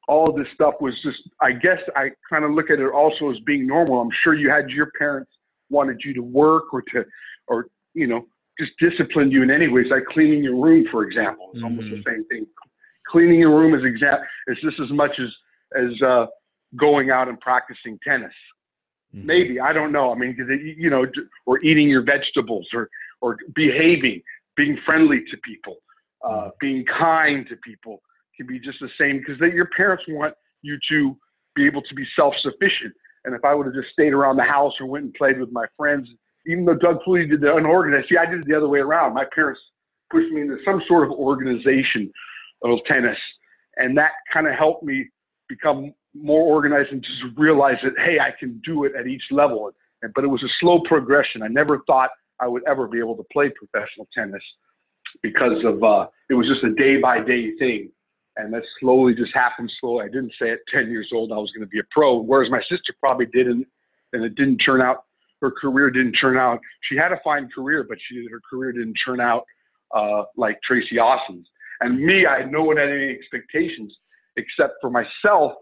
all 0.07 0.29
of 0.29 0.35
this 0.35 0.47
stuff 0.53 0.75
was 0.79 0.93
just. 1.03 1.17
I 1.41 1.51
guess 1.51 1.79
I 1.95 2.09
kind 2.29 2.45
of 2.45 2.51
look 2.51 2.69
at 2.69 2.79
it 2.79 2.91
also 2.91 3.31
as 3.31 3.38
being 3.45 3.67
normal. 3.67 4.00
I'm 4.00 4.09
sure 4.24 4.33
you 4.33 4.50
had 4.50 4.69
your 4.69 4.91
parents 4.97 5.31
wanted 5.69 6.01
you 6.03 6.13
to 6.13 6.21
work 6.21 6.74
or 6.74 6.81
to, 6.93 7.03
or 7.47 7.67
you 7.93 8.07
know, 8.07 8.25
just 8.59 8.71
disciplined 8.79 9.31
you 9.31 9.43
in 9.43 9.51
any 9.51 9.67
ways, 9.67 9.88
like 9.89 10.05
cleaning 10.05 10.43
your 10.43 10.55
room, 10.55 10.85
for 10.91 11.03
example. 11.03 11.50
It's 11.53 11.57
mm-hmm. 11.57 11.65
almost 11.65 11.89
the 11.89 11.95
mm-hmm. 11.97 12.09
same 12.09 12.25
thing. 12.25 12.47
Cleaning 13.07 13.39
your 13.39 13.57
room 13.57 13.74
is 13.74 13.85
exact. 13.85 14.24
It's 14.47 14.62
just 14.62 14.79
as 14.79 14.91
much 14.91 15.12
as 15.19 15.29
as 15.75 16.01
uh, 16.01 16.25
going 16.77 17.09
out 17.09 17.27
and 17.27 17.39
practicing 17.39 18.00
tennis. 18.05 18.33
Mm-hmm. 19.15 19.27
Maybe 19.27 19.59
I 19.59 19.74
don't 19.74 19.91
know. 19.91 20.12
I 20.12 20.15
mean, 20.15 20.35
cause 20.35 20.47
it, 20.50 20.77
you 20.77 20.89
know, 20.89 21.05
or 21.45 21.63
eating 21.63 21.89
your 21.89 22.03
vegetables, 22.03 22.67
or 22.74 22.89
or 23.21 23.38
behaving, 23.55 24.21
being 24.55 24.77
friendly 24.85 25.24
to 25.31 25.38
people, 25.43 25.77
uh, 26.24 26.29
mm-hmm. 26.29 26.50
being 26.59 26.85
kind 26.85 27.45
to 27.50 27.55
people 27.57 28.01
can 28.37 28.47
be 28.47 28.59
just 28.59 28.79
the 28.79 28.89
same 28.99 29.19
because 29.19 29.39
your 29.53 29.69
parents 29.75 30.03
want 30.07 30.33
you 30.61 30.77
to 30.89 31.17
be 31.55 31.65
able 31.65 31.81
to 31.81 31.95
be 31.95 32.05
self-sufficient. 32.15 32.93
And 33.23 33.33
if 33.33 33.43
I 33.43 33.55
would 33.55 33.65
have 33.65 33.75
just 33.75 33.91
stayed 33.93 34.13
around 34.13 34.37
the 34.37 34.43
house 34.43 34.73
or 34.79 34.85
went 34.85 35.05
and 35.05 35.13
played 35.13 35.39
with 35.39 35.51
my 35.51 35.65
friends, 35.77 36.07
even 36.47 36.65
though 36.65 36.75
Doug 36.75 36.97
Flutie 37.07 37.29
did 37.29 37.41
the 37.41 37.55
unorganized, 37.55 38.07
see, 38.09 38.17
I 38.17 38.25
did 38.25 38.41
it 38.41 38.47
the 38.47 38.55
other 38.55 38.67
way 38.67 38.79
around. 38.79 39.13
My 39.13 39.25
parents 39.33 39.59
pushed 40.11 40.31
me 40.31 40.41
into 40.41 40.57
some 40.63 40.81
sort 40.87 41.05
of 41.05 41.11
organization 41.11 42.11
of 42.63 42.79
tennis, 42.87 43.17
and 43.77 43.97
that 43.97 44.11
kind 44.31 44.47
of 44.47 44.53
helped 44.53 44.83
me 44.83 45.07
become 45.49 45.93
more 46.13 46.41
organized 46.41 46.91
and 46.91 47.01
just 47.01 47.37
realize 47.37 47.75
that 47.83 47.93
hey, 48.03 48.19
I 48.19 48.31
can 48.39 48.61
do 48.63 48.85
it 48.85 48.93
at 48.97 49.07
each 49.07 49.23
level. 49.31 49.71
And, 50.01 50.13
but 50.13 50.23
it 50.23 50.27
was 50.27 50.43
a 50.43 50.51
slow 50.59 50.81
progression. 50.87 51.41
I 51.41 51.47
never 51.47 51.81
thought 51.87 52.09
I 52.39 52.47
would 52.47 52.63
ever 52.67 52.87
be 52.87 52.99
able 52.99 53.15
to 53.15 53.25
play 53.31 53.49
professional 53.49 54.07
tennis 54.15 54.43
because 55.23 55.63
of 55.65 55.83
uh, 55.83 56.07
it 56.29 56.33
was 56.33 56.47
just 56.47 56.63
a 56.63 56.73
day 56.75 56.97
by 56.97 57.19
day 57.19 57.55
thing, 57.57 57.89
and 58.37 58.53
that 58.53 58.63
slowly 58.79 59.13
just 59.15 59.33
happened 59.33 59.71
slowly. 59.79 60.05
I 60.05 60.07
didn't 60.07 60.33
say 60.39 60.51
at 60.51 60.59
10 60.73 60.89
years 60.89 61.09
old 61.13 61.31
I 61.31 61.37
was 61.37 61.51
going 61.51 61.65
to 61.65 61.69
be 61.69 61.79
a 61.79 61.83
pro, 61.91 62.19
whereas 62.19 62.51
my 62.51 62.61
sister 62.61 62.93
probably 62.99 63.27
did, 63.27 63.47
and, 63.47 63.65
and 64.13 64.23
it 64.23 64.35
didn't 64.35 64.57
turn 64.57 64.81
out. 64.81 65.03
Her 65.41 65.51
career 65.51 65.89
didn't 65.89 66.13
turn 66.13 66.37
out. 66.37 66.59
She 66.89 66.95
had 66.95 67.11
a 67.11 67.19
fine 67.23 67.49
career, 67.53 67.85
but 67.87 67.97
she 68.07 68.25
her 68.31 68.41
career 68.49 68.71
didn't 68.71 68.95
turn 69.05 69.19
out 69.19 69.43
uh, 69.95 70.23
like 70.35 70.57
Tracy 70.63 70.97
Austin's. 70.97 71.47
And 71.81 71.99
me, 71.99 72.25
I 72.25 72.39
had 72.39 72.51
no 72.51 72.63
one 72.63 72.77
had 72.77 72.89
any 72.89 73.09
expectations 73.09 73.93
except 74.37 74.75
for 74.81 74.89
myself, 74.89 75.53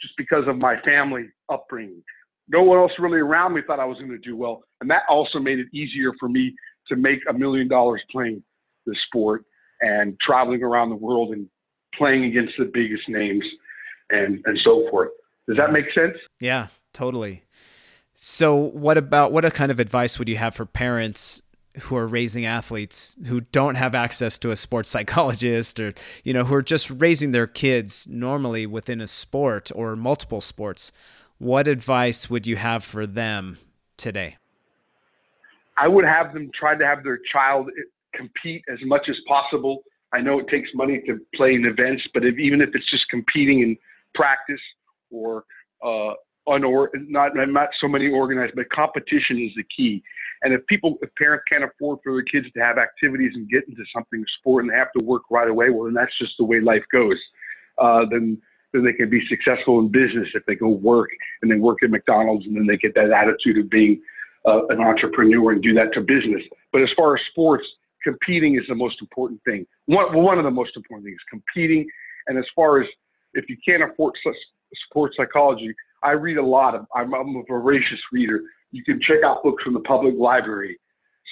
just 0.00 0.14
because 0.16 0.44
of 0.46 0.56
my 0.56 0.80
family 0.82 1.26
upbringing. 1.50 2.02
No 2.48 2.62
one 2.62 2.78
else 2.78 2.92
really 2.98 3.18
around 3.18 3.54
me 3.54 3.60
thought 3.66 3.80
I 3.80 3.84
was 3.84 3.98
going 3.98 4.10
to 4.10 4.18
do 4.18 4.36
well, 4.36 4.62
and 4.80 4.90
that 4.90 5.02
also 5.08 5.38
made 5.38 5.58
it 5.58 5.66
easier 5.72 6.12
for 6.18 6.28
me 6.28 6.54
to 6.88 6.96
make 6.96 7.18
a 7.28 7.32
million 7.32 7.68
dollars 7.68 8.02
playing 8.10 8.42
the 8.86 8.96
sport 9.06 9.44
and 9.80 10.16
traveling 10.20 10.62
around 10.62 10.90
the 10.90 10.96
world 10.96 11.32
and 11.32 11.48
playing 11.94 12.24
against 12.24 12.54
the 12.58 12.64
biggest 12.64 13.08
names 13.08 13.44
and 14.10 14.42
and 14.44 14.58
so 14.64 14.88
forth. 14.90 15.10
Does 15.46 15.56
that 15.56 15.72
make 15.72 15.86
sense? 15.94 16.16
Yeah, 16.40 16.68
totally. 16.92 17.42
So, 18.14 18.54
what 18.54 18.98
about 18.98 19.32
what 19.32 19.52
kind 19.54 19.70
of 19.70 19.78
advice 19.78 20.18
would 20.18 20.28
you 20.28 20.36
have 20.36 20.54
for 20.54 20.66
parents 20.66 21.42
who 21.82 21.96
are 21.96 22.06
raising 22.06 22.44
athletes 22.44 23.16
who 23.26 23.40
don't 23.40 23.76
have 23.76 23.94
access 23.94 24.38
to 24.40 24.50
a 24.50 24.56
sports 24.56 24.90
psychologist 24.94 25.78
or 25.80 25.94
you 26.24 26.32
know 26.32 26.44
who 26.44 26.54
are 26.54 26.62
just 26.62 26.90
raising 26.90 27.32
their 27.32 27.46
kids 27.46 28.08
normally 28.10 28.66
within 28.66 29.00
a 29.00 29.06
sport 29.06 29.70
or 29.74 29.94
multiple 29.94 30.40
sports 30.40 30.92
what 31.38 31.68
advice 31.68 32.28
would 32.28 32.46
you 32.46 32.56
have 32.56 32.82
for 32.82 33.06
them 33.06 33.58
today 33.96 34.36
i 35.76 35.86
would 35.86 36.04
have 36.04 36.32
them 36.32 36.50
try 36.58 36.74
to 36.74 36.84
have 36.84 37.04
their 37.04 37.20
child 37.32 37.70
compete 38.12 38.64
as 38.68 38.78
much 38.84 39.08
as 39.08 39.16
possible 39.28 39.82
i 40.12 40.20
know 40.20 40.38
it 40.38 40.48
takes 40.48 40.68
money 40.74 41.02
to 41.06 41.18
play 41.34 41.54
in 41.54 41.64
events 41.64 42.02
but 42.14 42.24
if, 42.24 42.38
even 42.38 42.60
if 42.60 42.70
it's 42.74 42.90
just 42.90 43.04
competing 43.10 43.60
in 43.60 43.76
practice 44.14 44.60
or 45.10 45.44
uh, 45.84 46.12
unor- 46.48 46.88
not 47.08 47.32
not 47.34 47.68
so 47.80 47.88
many 47.88 48.08
organized 48.08 48.54
but 48.56 48.68
competition 48.70 49.38
is 49.38 49.52
the 49.56 49.64
key 49.74 50.02
and 50.42 50.54
if 50.54 50.64
people, 50.66 50.98
if 51.02 51.10
parents 51.16 51.44
can't 51.50 51.64
afford 51.64 51.98
for 52.02 52.12
their 52.12 52.22
kids 52.22 52.52
to 52.54 52.60
have 52.60 52.78
activities 52.78 53.32
and 53.34 53.48
get 53.48 53.66
into 53.68 53.82
something 53.94 54.24
sport 54.38 54.64
and 54.64 54.72
they 54.72 54.76
have 54.76 54.92
to 54.96 55.02
work 55.02 55.22
right 55.30 55.48
away, 55.48 55.70
well, 55.70 55.84
then 55.84 55.94
that's 55.94 56.16
just 56.18 56.32
the 56.38 56.44
way 56.44 56.60
life 56.60 56.84
goes. 56.92 57.18
Uh, 57.78 58.04
then 58.10 58.40
then 58.74 58.84
they 58.84 58.92
can 58.92 59.08
be 59.08 59.22
successful 59.28 59.78
in 59.78 59.88
business 59.88 60.28
if 60.34 60.44
they 60.44 60.54
go 60.54 60.68
work 60.68 61.08
and 61.40 61.50
they 61.50 61.56
work 61.56 61.78
at 61.82 61.88
McDonald's 61.88 62.44
and 62.44 62.54
then 62.54 62.66
they 62.66 62.76
get 62.76 62.94
that 62.94 63.10
attitude 63.10 63.56
of 63.56 63.70
being 63.70 63.98
uh, 64.46 64.66
an 64.66 64.78
entrepreneur 64.78 65.52
and 65.52 65.62
do 65.62 65.72
that 65.72 65.94
to 65.94 66.02
business. 66.02 66.42
But 66.70 66.82
as 66.82 66.88
far 66.94 67.16
as 67.16 67.22
sports, 67.30 67.64
competing 68.02 68.56
is 68.56 68.62
the 68.68 68.74
most 68.74 68.96
important 69.00 69.40
thing. 69.44 69.66
One, 69.86 70.16
one 70.16 70.38
of 70.38 70.44
the 70.44 70.50
most 70.50 70.76
important 70.76 71.06
things, 71.06 71.20
competing. 71.30 71.86
And 72.26 72.38
as 72.38 72.44
far 72.54 72.80
as 72.80 72.88
if 73.34 73.48
you 73.48 73.56
can't 73.66 73.82
afford 73.82 74.14
sports 74.88 75.16
psychology, 75.16 75.74
I 76.02 76.12
read 76.12 76.36
a 76.36 76.44
lot 76.44 76.74
of. 76.74 76.86
I'm, 76.94 77.12
I'm 77.14 77.36
a 77.36 77.42
voracious 77.48 77.98
reader 78.12 78.42
you 78.70 78.84
can 78.84 79.00
check 79.00 79.18
out 79.24 79.42
books 79.42 79.62
from 79.62 79.74
the 79.74 79.80
public 79.80 80.14
library, 80.18 80.78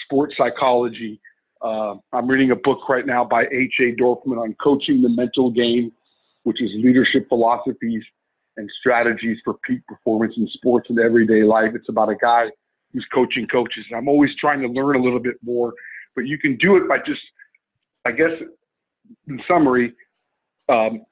sports 0.05 0.35
psychology. 0.37 1.21
Uh, 1.63 1.95
I'm 2.13 2.29
reading 2.29 2.51
a 2.51 2.57
book 2.57 2.89
right 2.89 3.07
now 3.07 3.25
by 3.25 3.45
H.A. 3.45 4.01
Dorfman 4.01 4.39
on 4.39 4.55
coaching 4.63 5.03
the 5.03 5.09
mental 5.09 5.51
game, 5.51 5.93
which 6.45 6.63
is 6.63 6.71
leadership 6.77 7.29
philosophies 7.29 8.03
and 8.57 8.71
strategies 8.81 9.39
for 9.45 9.55
peak 9.67 9.87
performance 9.87 10.35
in 10.37 10.49
sports 10.55 10.89
and 10.89 10.99
everyday 10.99 11.43
life. 11.43 11.73
It's 11.75 11.89
about 11.89 12.09
a 12.09 12.17
guy 12.17 12.47
who's 12.93 13.07
coaching 13.13 13.47
coaches. 13.47 13.85
I'm 13.95 14.09
always 14.09 14.31
trying 14.41 14.61
to 14.63 14.69
learn 14.69 14.97
a 14.97 15.03
little 15.03 15.21
bit 15.21 15.37
more, 15.45 15.75
but 16.17 16.27
you 16.27 16.39
can 16.39 16.57
do 16.57 16.77
it 16.77 16.89
by 16.89 16.99
just, 16.99 17.21
I 18.05 18.11
guess, 18.11 18.33
in 19.29 19.41
summary, 19.47 19.93
um, 20.69 21.05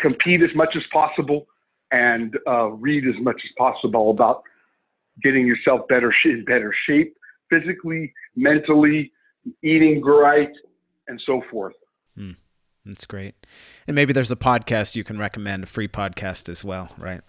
compete 0.00 0.42
as 0.42 0.54
much 0.56 0.74
as 0.76 0.82
possible 0.92 1.46
and 1.92 2.36
uh, 2.48 2.70
read 2.70 3.06
as 3.06 3.14
much 3.22 3.40
as 3.44 3.50
possible 3.56 4.10
about 4.10 4.42
getting 5.22 5.46
yourself 5.46 5.86
better 5.88 6.12
in 6.24 6.44
better 6.44 6.74
shape 6.88 7.14
physically, 7.48 8.12
mentally, 8.34 9.12
eating 9.62 10.02
right, 10.02 10.50
and 11.06 11.20
so 11.24 11.42
forth. 11.50 11.74
Hmm. 12.16 12.32
That's 12.84 13.06
great. 13.06 13.34
And 13.86 13.94
maybe 13.94 14.12
there's 14.12 14.30
a 14.30 14.36
podcast 14.36 14.94
you 14.94 15.04
can 15.04 15.18
recommend, 15.18 15.64
a 15.64 15.66
free 15.66 15.88
podcast 15.88 16.48
as 16.50 16.64
well, 16.64 16.90
right? 16.98 17.22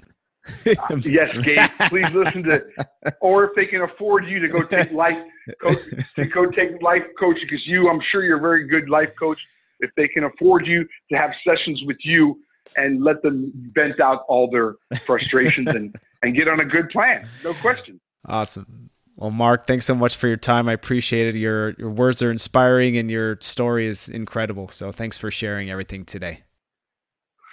yes, 1.02 1.36
Gabe. 1.44 1.70
Please 1.90 2.12
listen 2.12 2.44
to, 2.44 2.64
or 3.22 3.46
if 3.46 3.52
they 3.56 3.66
can 3.66 3.82
afford 3.82 4.28
you 4.28 4.40
to 4.40 4.48
go 4.48 4.62
take 4.64 4.92
life, 4.92 5.18
coach, 5.62 5.80
to 6.16 6.26
go 6.26 6.46
take 6.52 6.82
life 6.82 7.04
coach 7.20 7.38
because 7.42 7.66
you, 7.66 7.90
I'm 7.90 8.02
sure 8.12 8.24
you're 8.24 8.38
a 8.38 8.42
very 8.42 8.68
good 8.68 8.90
life 8.90 9.10
coach. 9.20 9.40
If 9.80 9.92
they 9.98 10.08
can 10.08 10.24
afford 10.24 10.68
you 10.68 10.88
to 11.12 11.18
have 11.18 11.32
sessions 11.46 11.82
with 11.86 11.98
you 12.04 12.40
and 12.76 13.04
let 13.04 13.22
them 13.22 13.52
vent 13.74 14.00
out 14.00 14.24
all 14.28 14.50
their 14.50 14.76
frustrations 15.02 15.68
and 15.68 15.96
and 16.24 16.36
get 16.36 16.48
on 16.48 16.60
a 16.60 16.66
good 16.66 16.90
plan. 16.90 17.28
No 17.44 17.54
question. 17.56 18.00
Awesome. 18.28 18.90
Well, 19.18 19.32
Mark, 19.32 19.68
thanks 19.68 19.86
so 19.86 19.96
much 19.96 20.16
for 20.16 20.28
your 20.28 20.38
time. 20.38 20.68
I 20.68 20.74
appreciate 20.74 21.28
it. 21.28 21.36
Your 21.38 21.72
your 21.72 21.90
words 21.90 22.22
are 22.22 22.32
inspiring 22.32 22.98
and 22.98 23.10
your 23.10 23.38
story 23.42 23.88
is 23.88 24.10
incredible. 24.10 24.70
So 24.70 24.92
thanks 24.92 25.18
for 25.18 25.30
sharing 25.30 25.70
everything 25.70 26.06
today. 26.06 26.45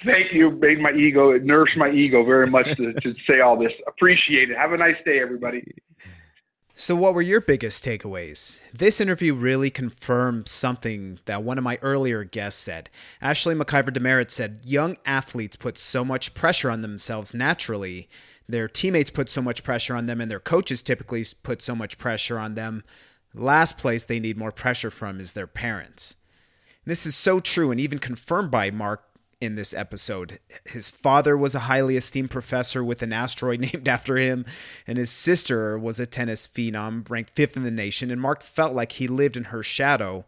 Thank 0.05 0.33
you. 0.33 0.51
Made 0.51 0.81
my 0.81 0.93
ego, 0.93 1.31
it 1.31 1.45
nourished 1.45 1.77
my 1.77 1.91
ego 1.91 2.25
very 2.25 2.47
much 2.47 2.77
to, 2.77 2.93
to 2.93 3.15
say 3.27 3.41
all 3.41 3.57
this. 3.57 3.73
Appreciate 3.87 4.51
it. 4.51 4.57
Have 4.57 4.73
a 4.73 4.77
nice 4.77 4.97
day, 5.05 5.21
everybody. 5.21 5.65
So, 6.75 6.97
what 6.97 7.15
were 7.15 7.23
your 7.23 7.41
biggest 7.41 7.85
takeaways? 7.85 8.61
This 8.73 9.01
interview 9.01 9.35
really 9.35 9.71
confirmed 9.71 10.49
something 10.49 11.19
that 11.27 11.43
one 11.43 11.59
of 11.59 11.65
my 11.65 11.79
earlier 11.83 12.25
guests 12.25 12.61
said. 12.61 12.89
Ashley 13.21 13.55
McIver 13.55 13.93
Demerit 13.93 14.31
said, 14.31 14.63
Young 14.65 14.97
athletes 15.05 15.55
put 15.55 15.79
so 15.79 16.05
much 16.05 16.35
pressure 16.35 16.71
on 16.71 16.81
themselves 16.81 17.35
naturally 17.35 18.09
their 18.49 18.69
teammates 18.69 19.11
put 19.11 19.31
so 19.31 19.43
much 19.43 19.65
pressure 19.65 19.97
on 19.97 20.07
them 20.07 20.21
and 20.21 20.31
their 20.31 20.41
coaches 20.41 20.83
typically 20.83 21.25
put 21.43 21.63
so 21.63 21.75
much 21.75 21.99
pressure 21.99 22.39
on 22.39 22.55
them. 22.55 22.85
last 23.35 23.79
place 23.79 24.05
they 24.05 24.21
need 24.21 24.37
more 24.37 24.53
pressure 24.53 24.91
from 24.91 25.19
is 25.21 25.33
their 25.33 25.47
parents. 25.47 26.17
this 26.85 27.07
is 27.07 27.17
so 27.17 27.41
true 27.41 27.71
and 27.71 27.81
even 27.81 27.99
confirmed 27.99 28.51
by 28.51 28.71
Mark 28.71 29.05
in 29.43 29.57
this 29.57 29.75
episode. 29.75 30.39
His 30.67 30.89
father 30.89 31.37
was 31.37 31.55
a 31.57 31.61
highly 31.61 31.97
esteemed 31.97 32.31
professor 32.31 32.85
with 32.85 33.03
an 33.03 33.13
asteroid 33.13 33.61
named 33.73 33.89
after 33.89 34.17
him, 34.17 34.47
and 34.87 34.97
his 34.97 35.11
sister 35.11 35.77
was 35.77 35.99
a 35.99 36.07
tennis 36.07 36.47
phenom 36.47 37.09
ranked 37.11 37.33
fifth 37.35 37.57
in 37.57 37.65
the 37.65 37.71
nation. 37.71 38.13
And 38.13 38.21
Mark 38.21 38.43
felt 38.43 38.73
like 38.73 38.93
he 38.93 39.09
lived 39.09 39.37
in 39.37 39.45
her 39.45 39.65
shadow 39.65 40.25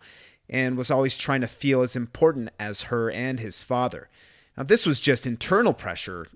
and 0.51 0.77
was 0.77 0.91
always 0.91 1.17
trying 1.17 1.41
to 1.43 1.47
feel 1.47 1.83
as 1.83 1.95
important 1.95 2.51
as 2.59 2.83
her 2.83 3.09
and 3.11 3.39
his 3.39 3.63
father. 3.63 4.11
Now, 4.57 4.65
this 4.65 4.85
was 4.85 5.01
just 5.01 5.27
internal 5.27 5.73
pressure 5.73 6.27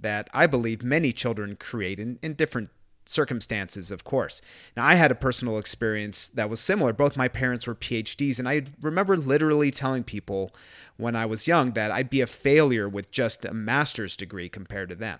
that 0.00 0.28
I 0.32 0.46
believe 0.46 0.82
many 0.82 1.12
children 1.12 1.56
create 1.56 2.00
in, 2.00 2.18
in 2.22 2.34
different 2.34 2.70
circumstances, 3.12 3.90
of 3.90 4.04
course. 4.04 4.42
Now, 4.76 4.84
I 4.84 4.94
had 4.94 5.12
a 5.12 5.16
personal 5.16 5.58
experience 5.58 6.28
that 6.28 6.50
was 6.50 6.60
similar. 6.60 6.92
Both 6.92 7.16
my 7.16 7.28
parents 7.28 7.66
were 7.66 7.74
PhDs, 7.74 8.38
and 8.38 8.48
I 8.48 8.62
remember 8.80 9.16
literally 9.16 9.70
telling 9.70 10.02
people 10.02 10.54
when 10.96 11.14
I 11.14 11.26
was 11.26 11.46
young 11.46 11.72
that 11.72 11.90
I'd 11.90 12.10
be 12.10 12.20
a 12.20 12.26
failure 12.26 12.88
with 12.88 13.10
just 13.10 13.44
a 13.44 13.54
master's 13.54 14.16
degree 14.16 14.48
compared 14.48 14.88
to 14.88 14.94
them. 14.94 15.18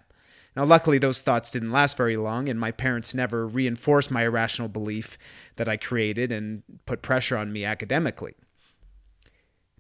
Now, 0.55 0.65
luckily, 0.65 0.99
those 0.99 1.23
thoughts 1.23 1.51
didn't 1.51 1.73
last 1.73 1.97
very 1.97 2.17
long, 2.17 2.49
and 2.49 2.61
my 2.61 2.73
parents 2.73 3.15
never 3.15 3.47
reinforced 3.47 4.11
my 4.11 4.25
irrational 4.25 4.69
belief 4.69 5.17
that 5.57 5.69
I 5.69 5.77
created 5.77 6.31
and 6.31 6.63
put 6.85 7.01
pressure 7.01 7.37
on 7.37 7.53
me 7.53 7.65
academically. 7.65 8.35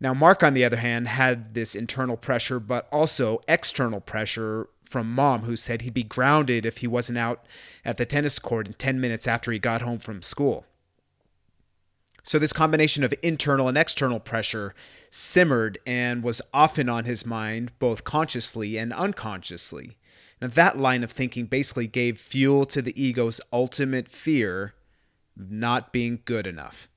Now, 0.00 0.14
Mark, 0.14 0.42
on 0.42 0.54
the 0.54 0.64
other 0.64 0.78
hand, 0.78 1.06
had 1.06 1.54
this 1.54 1.74
internal 1.74 2.16
pressure, 2.16 2.58
but 2.58 2.88
also 2.90 3.40
external 3.46 4.00
pressure 4.00 4.68
from 4.92 5.10
mom, 5.12 5.42
who 5.42 5.56
said 5.56 5.82
he'd 5.82 5.94
be 5.94 6.02
grounded 6.02 6.66
if 6.66 6.78
he 6.78 6.86
wasn't 6.86 7.18
out 7.18 7.46
at 7.84 7.96
the 7.96 8.06
tennis 8.06 8.38
court 8.38 8.68
in 8.68 8.74
10 8.74 9.00
minutes 9.00 9.26
after 9.26 9.50
he 9.50 9.58
got 9.58 9.82
home 9.82 9.98
from 9.98 10.22
school. 10.22 10.66
So, 12.22 12.38
this 12.38 12.52
combination 12.52 13.02
of 13.02 13.12
internal 13.22 13.66
and 13.66 13.76
external 13.76 14.20
pressure 14.20 14.74
simmered 15.10 15.78
and 15.84 16.22
was 16.22 16.40
often 16.54 16.88
on 16.88 17.04
his 17.04 17.26
mind, 17.26 17.72
both 17.80 18.04
consciously 18.04 18.78
and 18.78 18.92
unconsciously. 18.92 19.96
Now, 20.40 20.48
that 20.48 20.78
line 20.78 21.02
of 21.02 21.10
thinking 21.10 21.46
basically 21.46 21.88
gave 21.88 22.20
fuel 22.20 22.64
to 22.66 22.82
the 22.82 23.02
ego's 23.02 23.40
ultimate 23.52 24.08
fear 24.08 24.74
of 25.38 25.50
not 25.50 25.92
being 25.92 26.20
good 26.24 26.46
enough. 26.46 26.88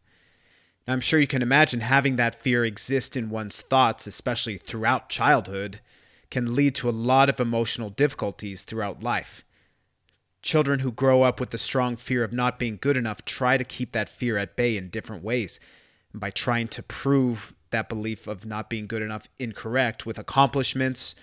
Now, 0.87 0.93
I'm 0.93 1.01
sure 1.01 1.19
you 1.19 1.27
can 1.27 1.41
imagine 1.41 1.79
having 1.79 2.17
that 2.17 2.35
fear 2.35 2.63
exist 2.63 3.17
in 3.17 3.29
one's 3.31 3.61
thoughts, 3.61 4.05
especially 4.05 4.57
throughout 4.57 5.09
childhood, 5.09 5.79
can 6.29 6.55
lead 6.55 6.75
to 6.75 6.89
a 6.89 6.91
lot 6.91 7.29
of 7.29 7.39
emotional 7.39 7.89
difficulties 7.89 8.63
throughout 8.63 9.03
life. 9.03 9.45
Children 10.41 10.79
who 10.79 10.91
grow 10.91 11.23
up 11.23 11.39
with 11.39 11.49
the 11.49 11.57
strong 11.57 11.95
fear 11.95 12.23
of 12.23 12.33
not 12.33 12.59
being 12.59 12.77
good 12.79 12.97
enough 12.97 13.25
try 13.25 13.57
to 13.57 13.63
keep 13.63 13.91
that 13.93 14.09
fear 14.09 14.37
at 14.37 14.55
bay 14.55 14.77
in 14.77 14.89
different 14.89 15.23
ways. 15.23 15.59
By 16.13 16.29
trying 16.29 16.67
to 16.69 16.83
prove 16.83 17.55
that 17.71 17.89
belief 17.89 18.27
of 18.27 18.45
not 18.45 18.69
being 18.69 18.87
good 18.87 19.01
enough 19.01 19.27
incorrect 19.37 20.05
with 20.05 20.17
accomplishments, 20.17 21.15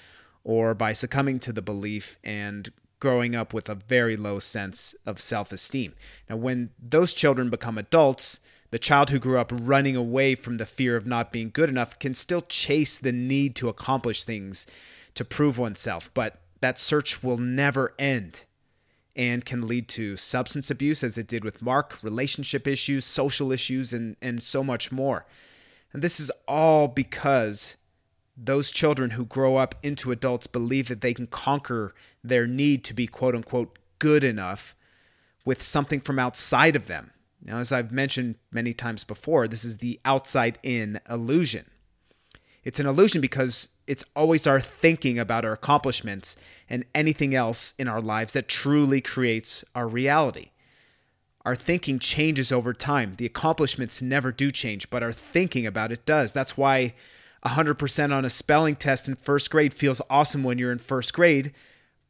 or 0.45 0.75
by 0.75 0.93
succumbing 0.93 1.39
to 1.41 1.53
the 1.53 1.63
belief 1.63 2.19
and 2.25 2.71
growing 3.01 3.35
up 3.35 3.53
with 3.53 3.69
a 3.69 3.75
very 3.75 4.17
low 4.17 4.39
sense 4.39 4.95
of 5.07 5.21
self 5.21 5.53
esteem. 5.53 5.95
Now, 6.29 6.37
when 6.37 6.71
those 6.79 7.13
children 7.13 7.51
become 7.51 7.79
adults, 7.79 8.41
the 8.73 8.79
child 8.79 9.11
who 9.11 9.19
grew 9.19 9.39
up 9.39 9.53
running 9.55 9.97
away 9.97 10.35
from 10.35 10.57
the 10.57 10.65
fear 10.65 10.97
of 10.97 11.07
not 11.07 11.31
being 11.31 11.51
good 11.53 11.69
enough 11.69 11.99
can 11.99 12.15
still 12.15 12.41
chase 12.41 12.99
the 12.99 13.13
need 13.13 13.55
to 13.55 13.69
accomplish 13.69 14.23
things 14.25 14.67
to 15.15 15.27
prove 15.27 15.59
oneself, 15.59 16.11
but 16.15 16.41
that 16.61 16.79
search 16.79 17.23
will 17.23 17.37
never 17.37 17.93
end 17.99 18.45
and 19.15 19.45
can 19.45 19.69
lead 19.69 19.89
to 19.89 20.17
substance 20.17 20.71
abuse, 20.71 21.05
as 21.05 21.19
it 21.19 21.27
did 21.27 21.45
with 21.45 21.61
Mark, 21.61 22.03
relationship 22.03 22.67
issues, 22.67 23.05
social 23.05 23.53
issues, 23.53 23.93
and, 23.93 24.17
and 24.23 24.43
so 24.43 24.65
much 24.65 24.91
more. 24.91 25.27
And 25.93 26.01
this 26.01 26.19
is 26.19 26.31
all 26.49 26.89
because 26.89 27.77
those 28.39 28.71
children 28.71 29.11
who 29.11 29.27
grow 29.27 29.57
up 29.57 29.75
into 29.83 30.13
adults 30.13 30.47
believe 30.47 30.89
that 30.89 31.03
they 31.03 31.13
can 31.13 31.27
conquer 31.27 31.95
their 32.25 32.47
need 32.47 32.85
to 32.85 32.95
be 32.95 33.07
quote 33.07 33.35
unquote 33.35 33.79
good 33.99 34.25
enough 34.25 34.75
with 35.45 35.61
something 35.61 36.01
from 36.01 36.19
outside 36.19 36.75
of 36.75 36.87
them. 36.87 37.11
Now, 37.45 37.59
as 37.59 37.73
I've 37.73 37.93
mentioned 37.93 38.37
many 38.53 38.73
times 38.73 39.05
before, 39.05 39.49
this 39.49 39.65
is 39.65 39.79
the 39.79 40.01
outside 40.05 40.59
in 40.63 41.01
illusion. 41.11 41.67
It's 42.65 42.79
an 42.79 42.87
illusion 42.87 43.21
because 43.21 43.71
it's 43.89 44.05
always 44.15 44.47
our 44.47 44.61
thinking 44.61 45.19
about 45.19 45.45
our 45.45 45.53
accomplishments 45.53 46.37
and 46.71 46.85
anything 46.95 47.35
else 47.35 47.75
in 47.79 47.89
our 47.89 48.01
lives 48.01 48.33
that 48.35 48.49
truly 48.49 49.01
creates 49.01 49.65
our 49.75 49.89
reality. 49.89 50.51
Our 51.45 51.57
thinking 51.57 51.99
changes 51.99 52.53
over 52.53 52.73
time. 52.73 53.15
The 53.17 53.27
accomplishments 53.27 54.01
never 54.01 54.31
do 54.31 54.53
change, 54.53 54.89
but 54.91 55.03
our 55.03 55.13
thinking 55.13 55.67
about 55.67 55.91
it 55.91 56.07
does. 56.07 56.33
That's 56.33 56.57
why 56.57 56.95
100% 57.45 58.13
on 58.13 58.25
a 58.25 58.31
spelling 58.31 58.77
test 58.77 59.09
in 59.09 59.17
first 59.17 59.51
grade 59.51 59.75
feels 59.75 60.01
awesome 60.09 60.45
when 60.45 60.59
you're 60.59 60.71
in 60.71 60.79
first 60.79 61.13
grade, 61.13 61.53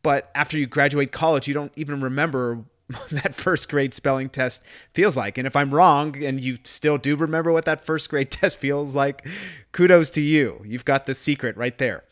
but 0.03 0.31
after 0.35 0.59
you 0.59 0.67
graduate 0.67 1.13
college, 1.13 1.49
you 1.49 1.55
don't 1.55 1.73
even 1.77 2.03
remember 2.03 2.65
that 3.11 3.35
first 3.35 3.69
grade 3.69 3.95
spelling 3.95 4.29
test 4.29 4.63
feels 4.93 5.17
like. 5.17 5.39
And 5.39 5.47
if 5.47 5.57
I'm 5.57 5.75
wrong 5.75 6.23
and 6.23 6.41
you 6.41 6.59
still 6.65 6.99
do 6.99 7.17
remember 7.17 7.53
what 7.53 7.65
that 7.65 7.85
first 7.85 8.09
grade 8.11 8.31
test 8.31 8.59
feels 8.59 8.95
like, 8.95 9.27
kudos 9.73 10.11
to 10.11 10.21
you. 10.21 10.63
You've 10.65 10.85
got 10.85 11.07
the 11.07 11.15
secret 11.15 11.57
right 11.57 11.77
there. 11.79 12.05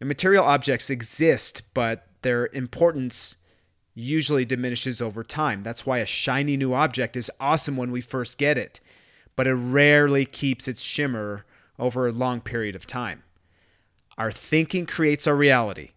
And 0.00 0.08
material 0.08 0.44
objects 0.44 0.90
exist, 0.90 1.62
but 1.74 2.06
their 2.22 2.46
importance 2.52 3.36
usually 3.94 4.44
diminishes 4.44 5.02
over 5.02 5.24
time. 5.24 5.62
That's 5.62 5.84
why 5.84 5.98
a 5.98 6.06
shiny 6.06 6.56
new 6.56 6.72
object 6.72 7.16
is 7.16 7.30
awesome 7.40 7.76
when 7.76 7.90
we 7.90 8.00
first 8.00 8.38
get 8.38 8.56
it, 8.56 8.80
but 9.34 9.48
it 9.48 9.54
rarely 9.54 10.24
keeps 10.24 10.68
its 10.68 10.80
shimmer 10.80 11.44
over 11.78 12.06
a 12.06 12.12
long 12.12 12.40
period 12.40 12.76
of 12.76 12.86
time. 12.86 13.24
Our 14.16 14.30
thinking 14.30 14.86
creates 14.86 15.26
our 15.26 15.36
reality. 15.36 15.90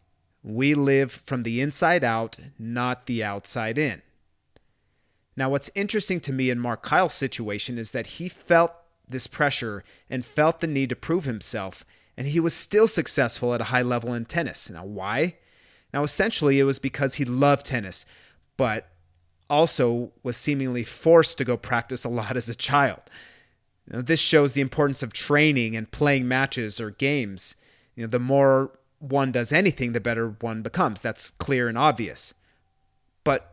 We 0.44 0.74
live 0.74 1.12
from 1.12 1.44
the 1.44 1.62
inside 1.62 2.04
out, 2.04 2.38
not 2.58 3.06
the 3.06 3.24
outside 3.24 3.78
in. 3.78 4.02
Now, 5.42 5.50
what's 5.50 5.72
interesting 5.74 6.20
to 6.20 6.32
me 6.32 6.52
in 6.52 6.60
Mark 6.60 6.88
Keil's 6.88 7.16
situation 7.16 7.80
is 7.80 7.90
that 7.94 8.06
he 8.06 8.30
felt 8.30 8.74
this 9.10 9.26
pressure 9.26 9.84
and 10.08 10.24
felt 10.24 10.60
the 10.60 10.68
need 10.68 10.90
to 10.90 10.96
prove 10.96 11.24
himself, 11.24 11.84
and 12.16 12.28
he 12.28 12.40
was 12.40 12.54
still 12.54 12.88
successful 12.88 13.56
at 13.56 13.60
a 13.60 13.64
high 13.74 13.82
level 13.82 14.14
in 14.14 14.26
tennis. 14.26 14.70
Now, 14.70 14.86
why? 14.86 15.38
Now, 15.96 16.04
essentially, 16.04 16.60
it 16.60 16.66
was 16.66 16.78
because 16.78 17.16
he 17.16 17.26
loved 17.26 17.66
tennis, 17.66 18.06
but 18.56 18.90
also 19.50 20.12
was 20.22 20.38
seemingly 20.38 20.84
forced 20.84 21.40
to 21.40 21.44
go 21.44 21.58
practice 21.58 22.04
a 22.04 22.10
lot 22.10 22.38
as 22.38 22.48
a 22.48 22.54
child. 22.54 23.02
Now, 23.88 24.04
this 24.04 24.20
shows 24.20 24.54
the 24.54 24.62
importance 24.62 25.02
of 25.02 25.12
training 25.12 25.76
and 25.76 25.90
playing 25.90 26.28
matches 26.28 26.80
or 26.80 26.92
games. 26.92 27.56
You 27.96 28.04
know, 28.04 28.10
the 28.10 28.20
more 28.20 28.78
one 29.00 29.32
does 29.32 29.52
anything, 29.52 29.94
the 29.94 30.00
better 30.00 30.36
one 30.40 30.62
becomes. 30.62 31.02
That's 31.02 31.32
clear 31.32 31.68
and 31.68 31.80
obvious. 31.80 32.36
But 33.24 33.51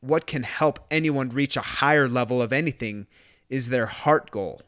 what 0.00 0.26
can 0.26 0.42
help 0.42 0.86
anyone 0.90 1.28
reach 1.30 1.56
a 1.56 1.62
higher 1.62 2.08
level 2.08 2.40
of 2.40 2.52
anything 2.52 3.06
is 3.48 3.68
their 3.68 3.86
heart 3.86 4.30
goal. 4.30 4.60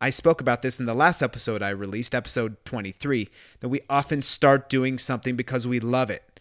I 0.00 0.10
spoke 0.10 0.40
about 0.40 0.62
this 0.62 0.78
in 0.78 0.86
the 0.86 0.94
last 0.94 1.20
episode 1.20 1.62
I 1.62 1.70
released, 1.70 2.14
episode 2.14 2.56
23, 2.64 3.28
that 3.60 3.68
we 3.68 3.82
often 3.90 4.22
start 4.22 4.68
doing 4.68 4.96
something 4.96 5.36
because 5.36 5.66
we 5.66 5.78
love 5.78 6.10
it. 6.10 6.40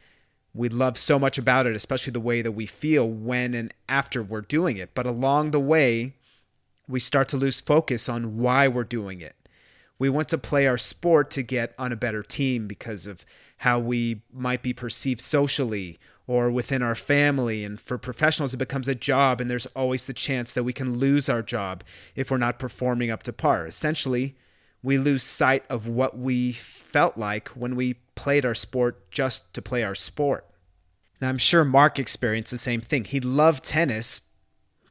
We 0.53 0.69
love 0.69 0.97
so 0.97 1.19
much 1.19 1.38
about 1.38 1.67
it, 1.67 1.75
especially 1.75 2.12
the 2.12 2.19
way 2.19 2.41
that 2.41 2.53
we 2.53 2.65
feel 2.65 3.07
when 3.07 3.53
and 3.53 3.73
after 3.88 4.23
we're 4.23 4.41
doing 4.41 4.77
it. 4.77 4.91
But 4.93 5.05
along 5.05 5.51
the 5.51 5.59
way, 5.59 6.13
we 6.88 6.99
start 6.99 7.27
to 7.29 7.38
lose 7.38 7.62
focus 7.62 8.07
on 8.07 8.38
why 8.38 8.67
we're 8.67 8.83
doing 8.83 9.21
it. 9.21 9.35
We 9.99 10.09
want 10.09 10.29
to 10.29 10.38
play 10.38 10.65
our 10.65 10.77
sport 10.77 11.29
to 11.31 11.43
get 11.43 11.75
on 11.77 11.91
a 11.91 11.97
better 11.97 12.23
team 12.23 12.67
because 12.67 13.05
of 13.05 13.25
how 13.57 13.79
we 13.79 14.21
might 14.33 14.63
be 14.63 14.73
perceived 14.73 15.19
socially 15.19 15.99
or 16.25 16.49
within 16.49 16.81
our 16.81 16.95
family. 16.95 17.65
And 17.65 17.79
for 17.79 17.97
professionals, 17.97 18.53
it 18.53 18.57
becomes 18.57 18.88
a 18.88 18.95
job, 18.95 19.41
and 19.41 19.51
there's 19.51 19.65
always 19.67 20.05
the 20.05 20.13
chance 20.13 20.53
that 20.53 20.63
we 20.63 20.71
can 20.71 20.97
lose 20.97 21.27
our 21.27 21.41
job 21.41 21.83
if 22.15 22.31
we're 22.31 22.38
not 22.38 22.59
performing 22.59 23.12
up 23.12 23.23
to 23.23 23.33
par. 23.33 23.67
Essentially, 23.67 24.38
we 24.81 24.97
lose 24.97 25.23
sight 25.23 25.65
of 25.69 25.88
what 25.88 26.17
we 26.17 26.53
felt 26.53 27.17
like 27.17 27.49
when 27.49 27.75
we 27.75 27.95
played 28.15 28.45
our 28.45 28.55
sport 28.55 29.12
just 29.12 29.53
to 29.53 29.62
play 29.62 29.83
our 29.83 29.95
sport. 29.95 30.45
Now, 31.19 31.27
I'm 31.27 31.38
sure 31.38 31.65
Mark 31.65 31.99
experienced 31.99 32.51
the 32.51 32.57
same 32.57 32.79
thing. 32.79 33.03
He 33.03 33.19
loved 33.19 33.65
tennis, 33.65 34.21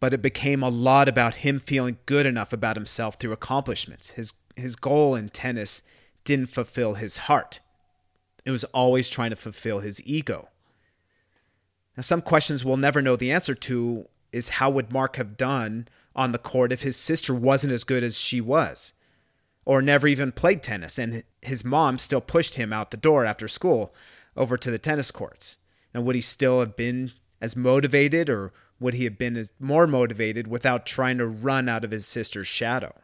but 0.00 0.12
it 0.12 0.20
became 0.20 0.62
a 0.62 0.68
lot 0.68 1.08
about 1.08 1.36
him 1.36 1.60
feeling 1.60 1.96
good 2.04 2.26
enough 2.26 2.52
about 2.52 2.76
himself 2.76 3.14
through 3.14 3.32
accomplishments. 3.32 4.10
His 4.10 4.34
his 4.58 4.76
goal 4.76 5.14
in 5.14 5.28
tennis 5.28 5.82
didn't 6.24 6.50
fulfill 6.50 6.94
his 6.94 7.16
heart. 7.16 7.60
It 8.44 8.50
was 8.50 8.64
always 8.64 9.08
trying 9.08 9.30
to 9.30 9.36
fulfill 9.36 9.80
his 9.80 10.02
ego. 10.04 10.48
Now, 11.96 12.02
some 12.02 12.22
questions 12.22 12.64
we'll 12.64 12.76
never 12.76 13.02
know 13.02 13.16
the 13.16 13.32
answer 13.32 13.54
to 13.54 14.08
is 14.32 14.50
how 14.50 14.70
would 14.70 14.92
Mark 14.92 15.16
have 15.16 15.36
done 15.36 15.88
on 16.14 16.32
the 16.32 16.38
court 16.38 16.72
if 16.72 16.82
his 16.82 16.96
sister 16.96 17.34
wasn't 17.34 17.72
as 17.72 17.84
good 17.84 18.02
as 18.02 18.18
she 18.18 18.40
was, 18.40 18.92
or 19.64 19.82
never 19.82 20.06
even 20.06 20.32
played 20.32 20.62
tennis, 20.62 20.98
and 20.98 21.24
his 21.42 21.64
mom 21.64 21.98
still 21.98 22.20
pushed 22.20 22.54
him 22.54 22.72
out 22.72 22.90
the 22.90 22.96
door 22.96 23.24
after 23.24 23.48
school 23.48 23.94
over 24.36 24.56
to 24.56 24.70
the 24.70 24.78
tennis 24.78 25.10
courts? 25.10 25.58
Now, 25.94 26.02
would 26.02 26.14
he 26.14 26.20
still 26.20 26.60
have 26.60 26.76
been 26.76 27.12
as 27.40 27.56
motivated, 27.56 28.28
or 28.30 28.52
would 28.80 28.94
he 28.94 29.04
have 29.04 29.18
been 29.18 29.36
as 29.36 29.52
more 29.58 29.86
motivated 29.86 30.46
without 30.46 30.86
trying 30.86 31.18
to 31.18 31.26
run 31.26 31.68
out 31.68 31.84
of 31.84 31.90
his 31.90 32.06
sister's 32.06 32.46
shadow? 32.46 32.94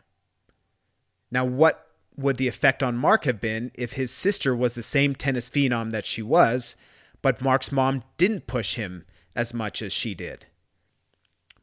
Now, 1.31 1.45
what 1.45 1.87
would 2.17 2.37
the 2.37 2.49
effect 2.49 2.83
on 2.83 2.97
Mark 2.97 3.25
have 3.25 3.41
been 3.41 3.73
if 3.75 3.95
his 3.95 4.11
sister 4.11 4.55
was 4.55 4.75
the 4.75 4.83
same 4.83 5.15
tennis 5.15 5.51
phenom 5.51 5.91
that 5.91 6.07
she 6.07 6.23
was, 6.23 6.77
but 7.23 7.43
Mark's 7.43 7.73
mom 7.73 8.05
didn't 8.17 8.47
push 8.47 8.77
him 8.77 9.05
as 9.35 9.53
much 9.53 9.83
as 9.83 9.93
she 9.93 10.15
did? 10.15 10.47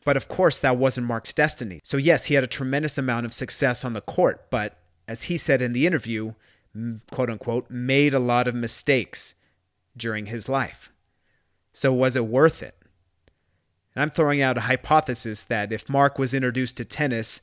But 0.03 0.17
of 0.17 0.27
course, 0.27 0.59
that 0.59 0.77
wasn't 0.77 1.07
Mark's 1.07 1.33
destiny. 1.33 1.79
So, 1.83 1.97
yes, 1.97 2.25
he 2.25 2.33
had 2.33 2.43
a 2.43 2.47
tremendous 2.47 2.97
amount 2.97 3.25
of 3.25 3.33
success 3.33 3.85
on 3.85 3.93
the 3.93 4.01
court, 4.01 4.49
but 4.49 4.77
as 5.07 5.23
he 5.23 5.37
said 5.37 5.61
in 5.61 5.73
the 5.73 5.85
interview, 5.85 6.33
quote 7.11 7.29
unquote, 7.29 7.69
made 7.69 8.13
a 8.13 8.19
lot 8.19 8.47
of 8.47 8.55
mistakes 8.55 9.35
during 9.95 10.27
his 10.27 10.49
life. 10.49 10.91
So, 11.73 11.93
was 11.93 12.15
it 12.15 12.25
worth 12.25 12.63
it? 12.63 12.75
And 13.93 14.01
I'm 14.01 14.09
throwing 14.09 14.41
out 14.41 14.57
a 14.57 14.61
hypothesis 14.61 15.43
that 15.43 15.71
if 15.71 15.89
Mark 15.89 16.17
was 16.17 16.33
introduced 16.33 16.77
to 16.77 16.85
tennis 16.85 17.41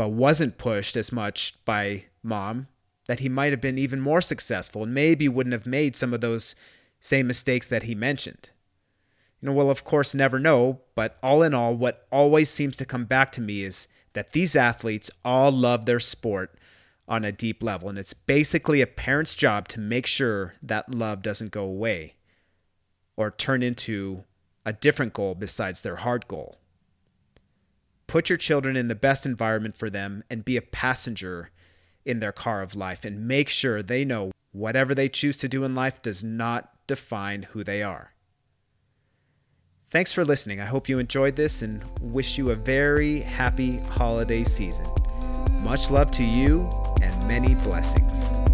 but 0.00 0.12
wasn't 0.12 0.56
pushed 0.56 0.96
as 0.96 1.12
much 1.12 1.62
by 1.66 2.04
mom, 2.22 2.68
that 3.06 3.20
he 3.20 3.28
might 3.28 3.52
have 3.52 3.60
been 3.60 3.76
even 3.76 4.00
more 4.00 4.22
successful 4.22 4.84
and 4.84 4.94
maybe 4.94 5.28
wouldn't 5.28 5.52
have 5.52 5.66
made 5.66 5.94
some 5.94 6.14
of 6.14 6.22
those 6.22 6.54
same 7.00 7.26
mistakes 7.26 7.66
that 7.66 7.82
he 7.82 7.94
mentioned. 7.94 8.48
You 9.42 9.48
know, 9.50 9.52
we'll 9.52 9.68
of 9.68 9.84
course 9.84 10.14
never 10.14 10.38
know, 10.38 10.80
but 10.94 11.18
all 11.22 11.42
in 11.42 11.52
all, 11.52 11.74
what 11.74 12.06
always 12.10 12.48
seems 12.48 12.78
to 12.78 12.86
come 12.86 13.04
back 13.04 13.30
to 13.32 13.42
me 13.42 13.62
is 13.62 13.88
that 14.14 14.32
these 14.32 14.56
athletes 14.56 15.10
all 15.22 15.52
love 15.52 15.84
their 15.84 16.00
sport 16.00 16.54
on 17.06 17.22
a 17.22 17.30
deep 17.30 17.62
level, 17.62 17.90
and 17.90 17.98
it's 17.98 18.14
basically 18.14 18.80
a 18.80 18.86
parent's 18.86 19.36
job 19.36 19.68
to 19.68 19.80
make 19.80 20.06
sure 20.06 20.54
that 20.62 20.94
love 20.94 21.20
doesn't 21.20 21.50
go 21.50 21.64
away 21.64 22.14
or 23.18 23.30
turn 23.30 23.62
into 23.62 24.24
a 24.64 24.72
different 24.72 25.12
goal 25.12 25.34
besides 25.34 25.82
their 25.82 25.96
heart 25.96 26.26
goal. 26.26 26.56
Put 28.10 28.28
your 28.28 28.38
children 28.38 28.76
in 28.76 28.88
the 28.88 28.96
best 28.96 29.24
environment 29.24 29.76
for 29.76 29.88
them 29.88 30.24
and 30.28 30.44
be 30.44 30.56
a 30.56 30.62
passenger 30.62 31.50
in 32.04 32.18
their 32.18 32.32
car 32.32 32.60
of 32.60 32.74
life 32.74 33.04
and 33.04 33.28
make 33.28 33.48
sure 33.48 33.84
they 33.84 34.04
know 34.04 34.32
whatever 34.50 34.96
they 34.96 35.08
choose 35.08 35.36
to 35.36 35.48
do 35.48 35.62
in 35.62 35.76
life 35.76 36.02
does 36.02 36.24
not 36.24 36.72
define 36.88 37.44
who 37.44 37.62
they 37.62 37.84
are. 37.84 38.12
Thanks 39.90 40.12
for 40.12 40.24
listening. 40.24 40.60
I 40.60 40.64
hope 40.64 40.88
you 40.88 40.98
enjoyed 40.98 41.36
this 41.36 41.62
and 41.62 41.84
wish 42.00 42.36
you 42.36 42.50
a 42.50 42.56
very 42.56 43.20
happy 43.20 43.76
holiday 43.78 44.42
season. 44.42 44.86
Much 45.62 45.88
love 45.88 46.10
to 46.10 46.24
you 46.24 46.68
and 47.00 47.28
many 47.28 47.54
blessings. 47.54 48.49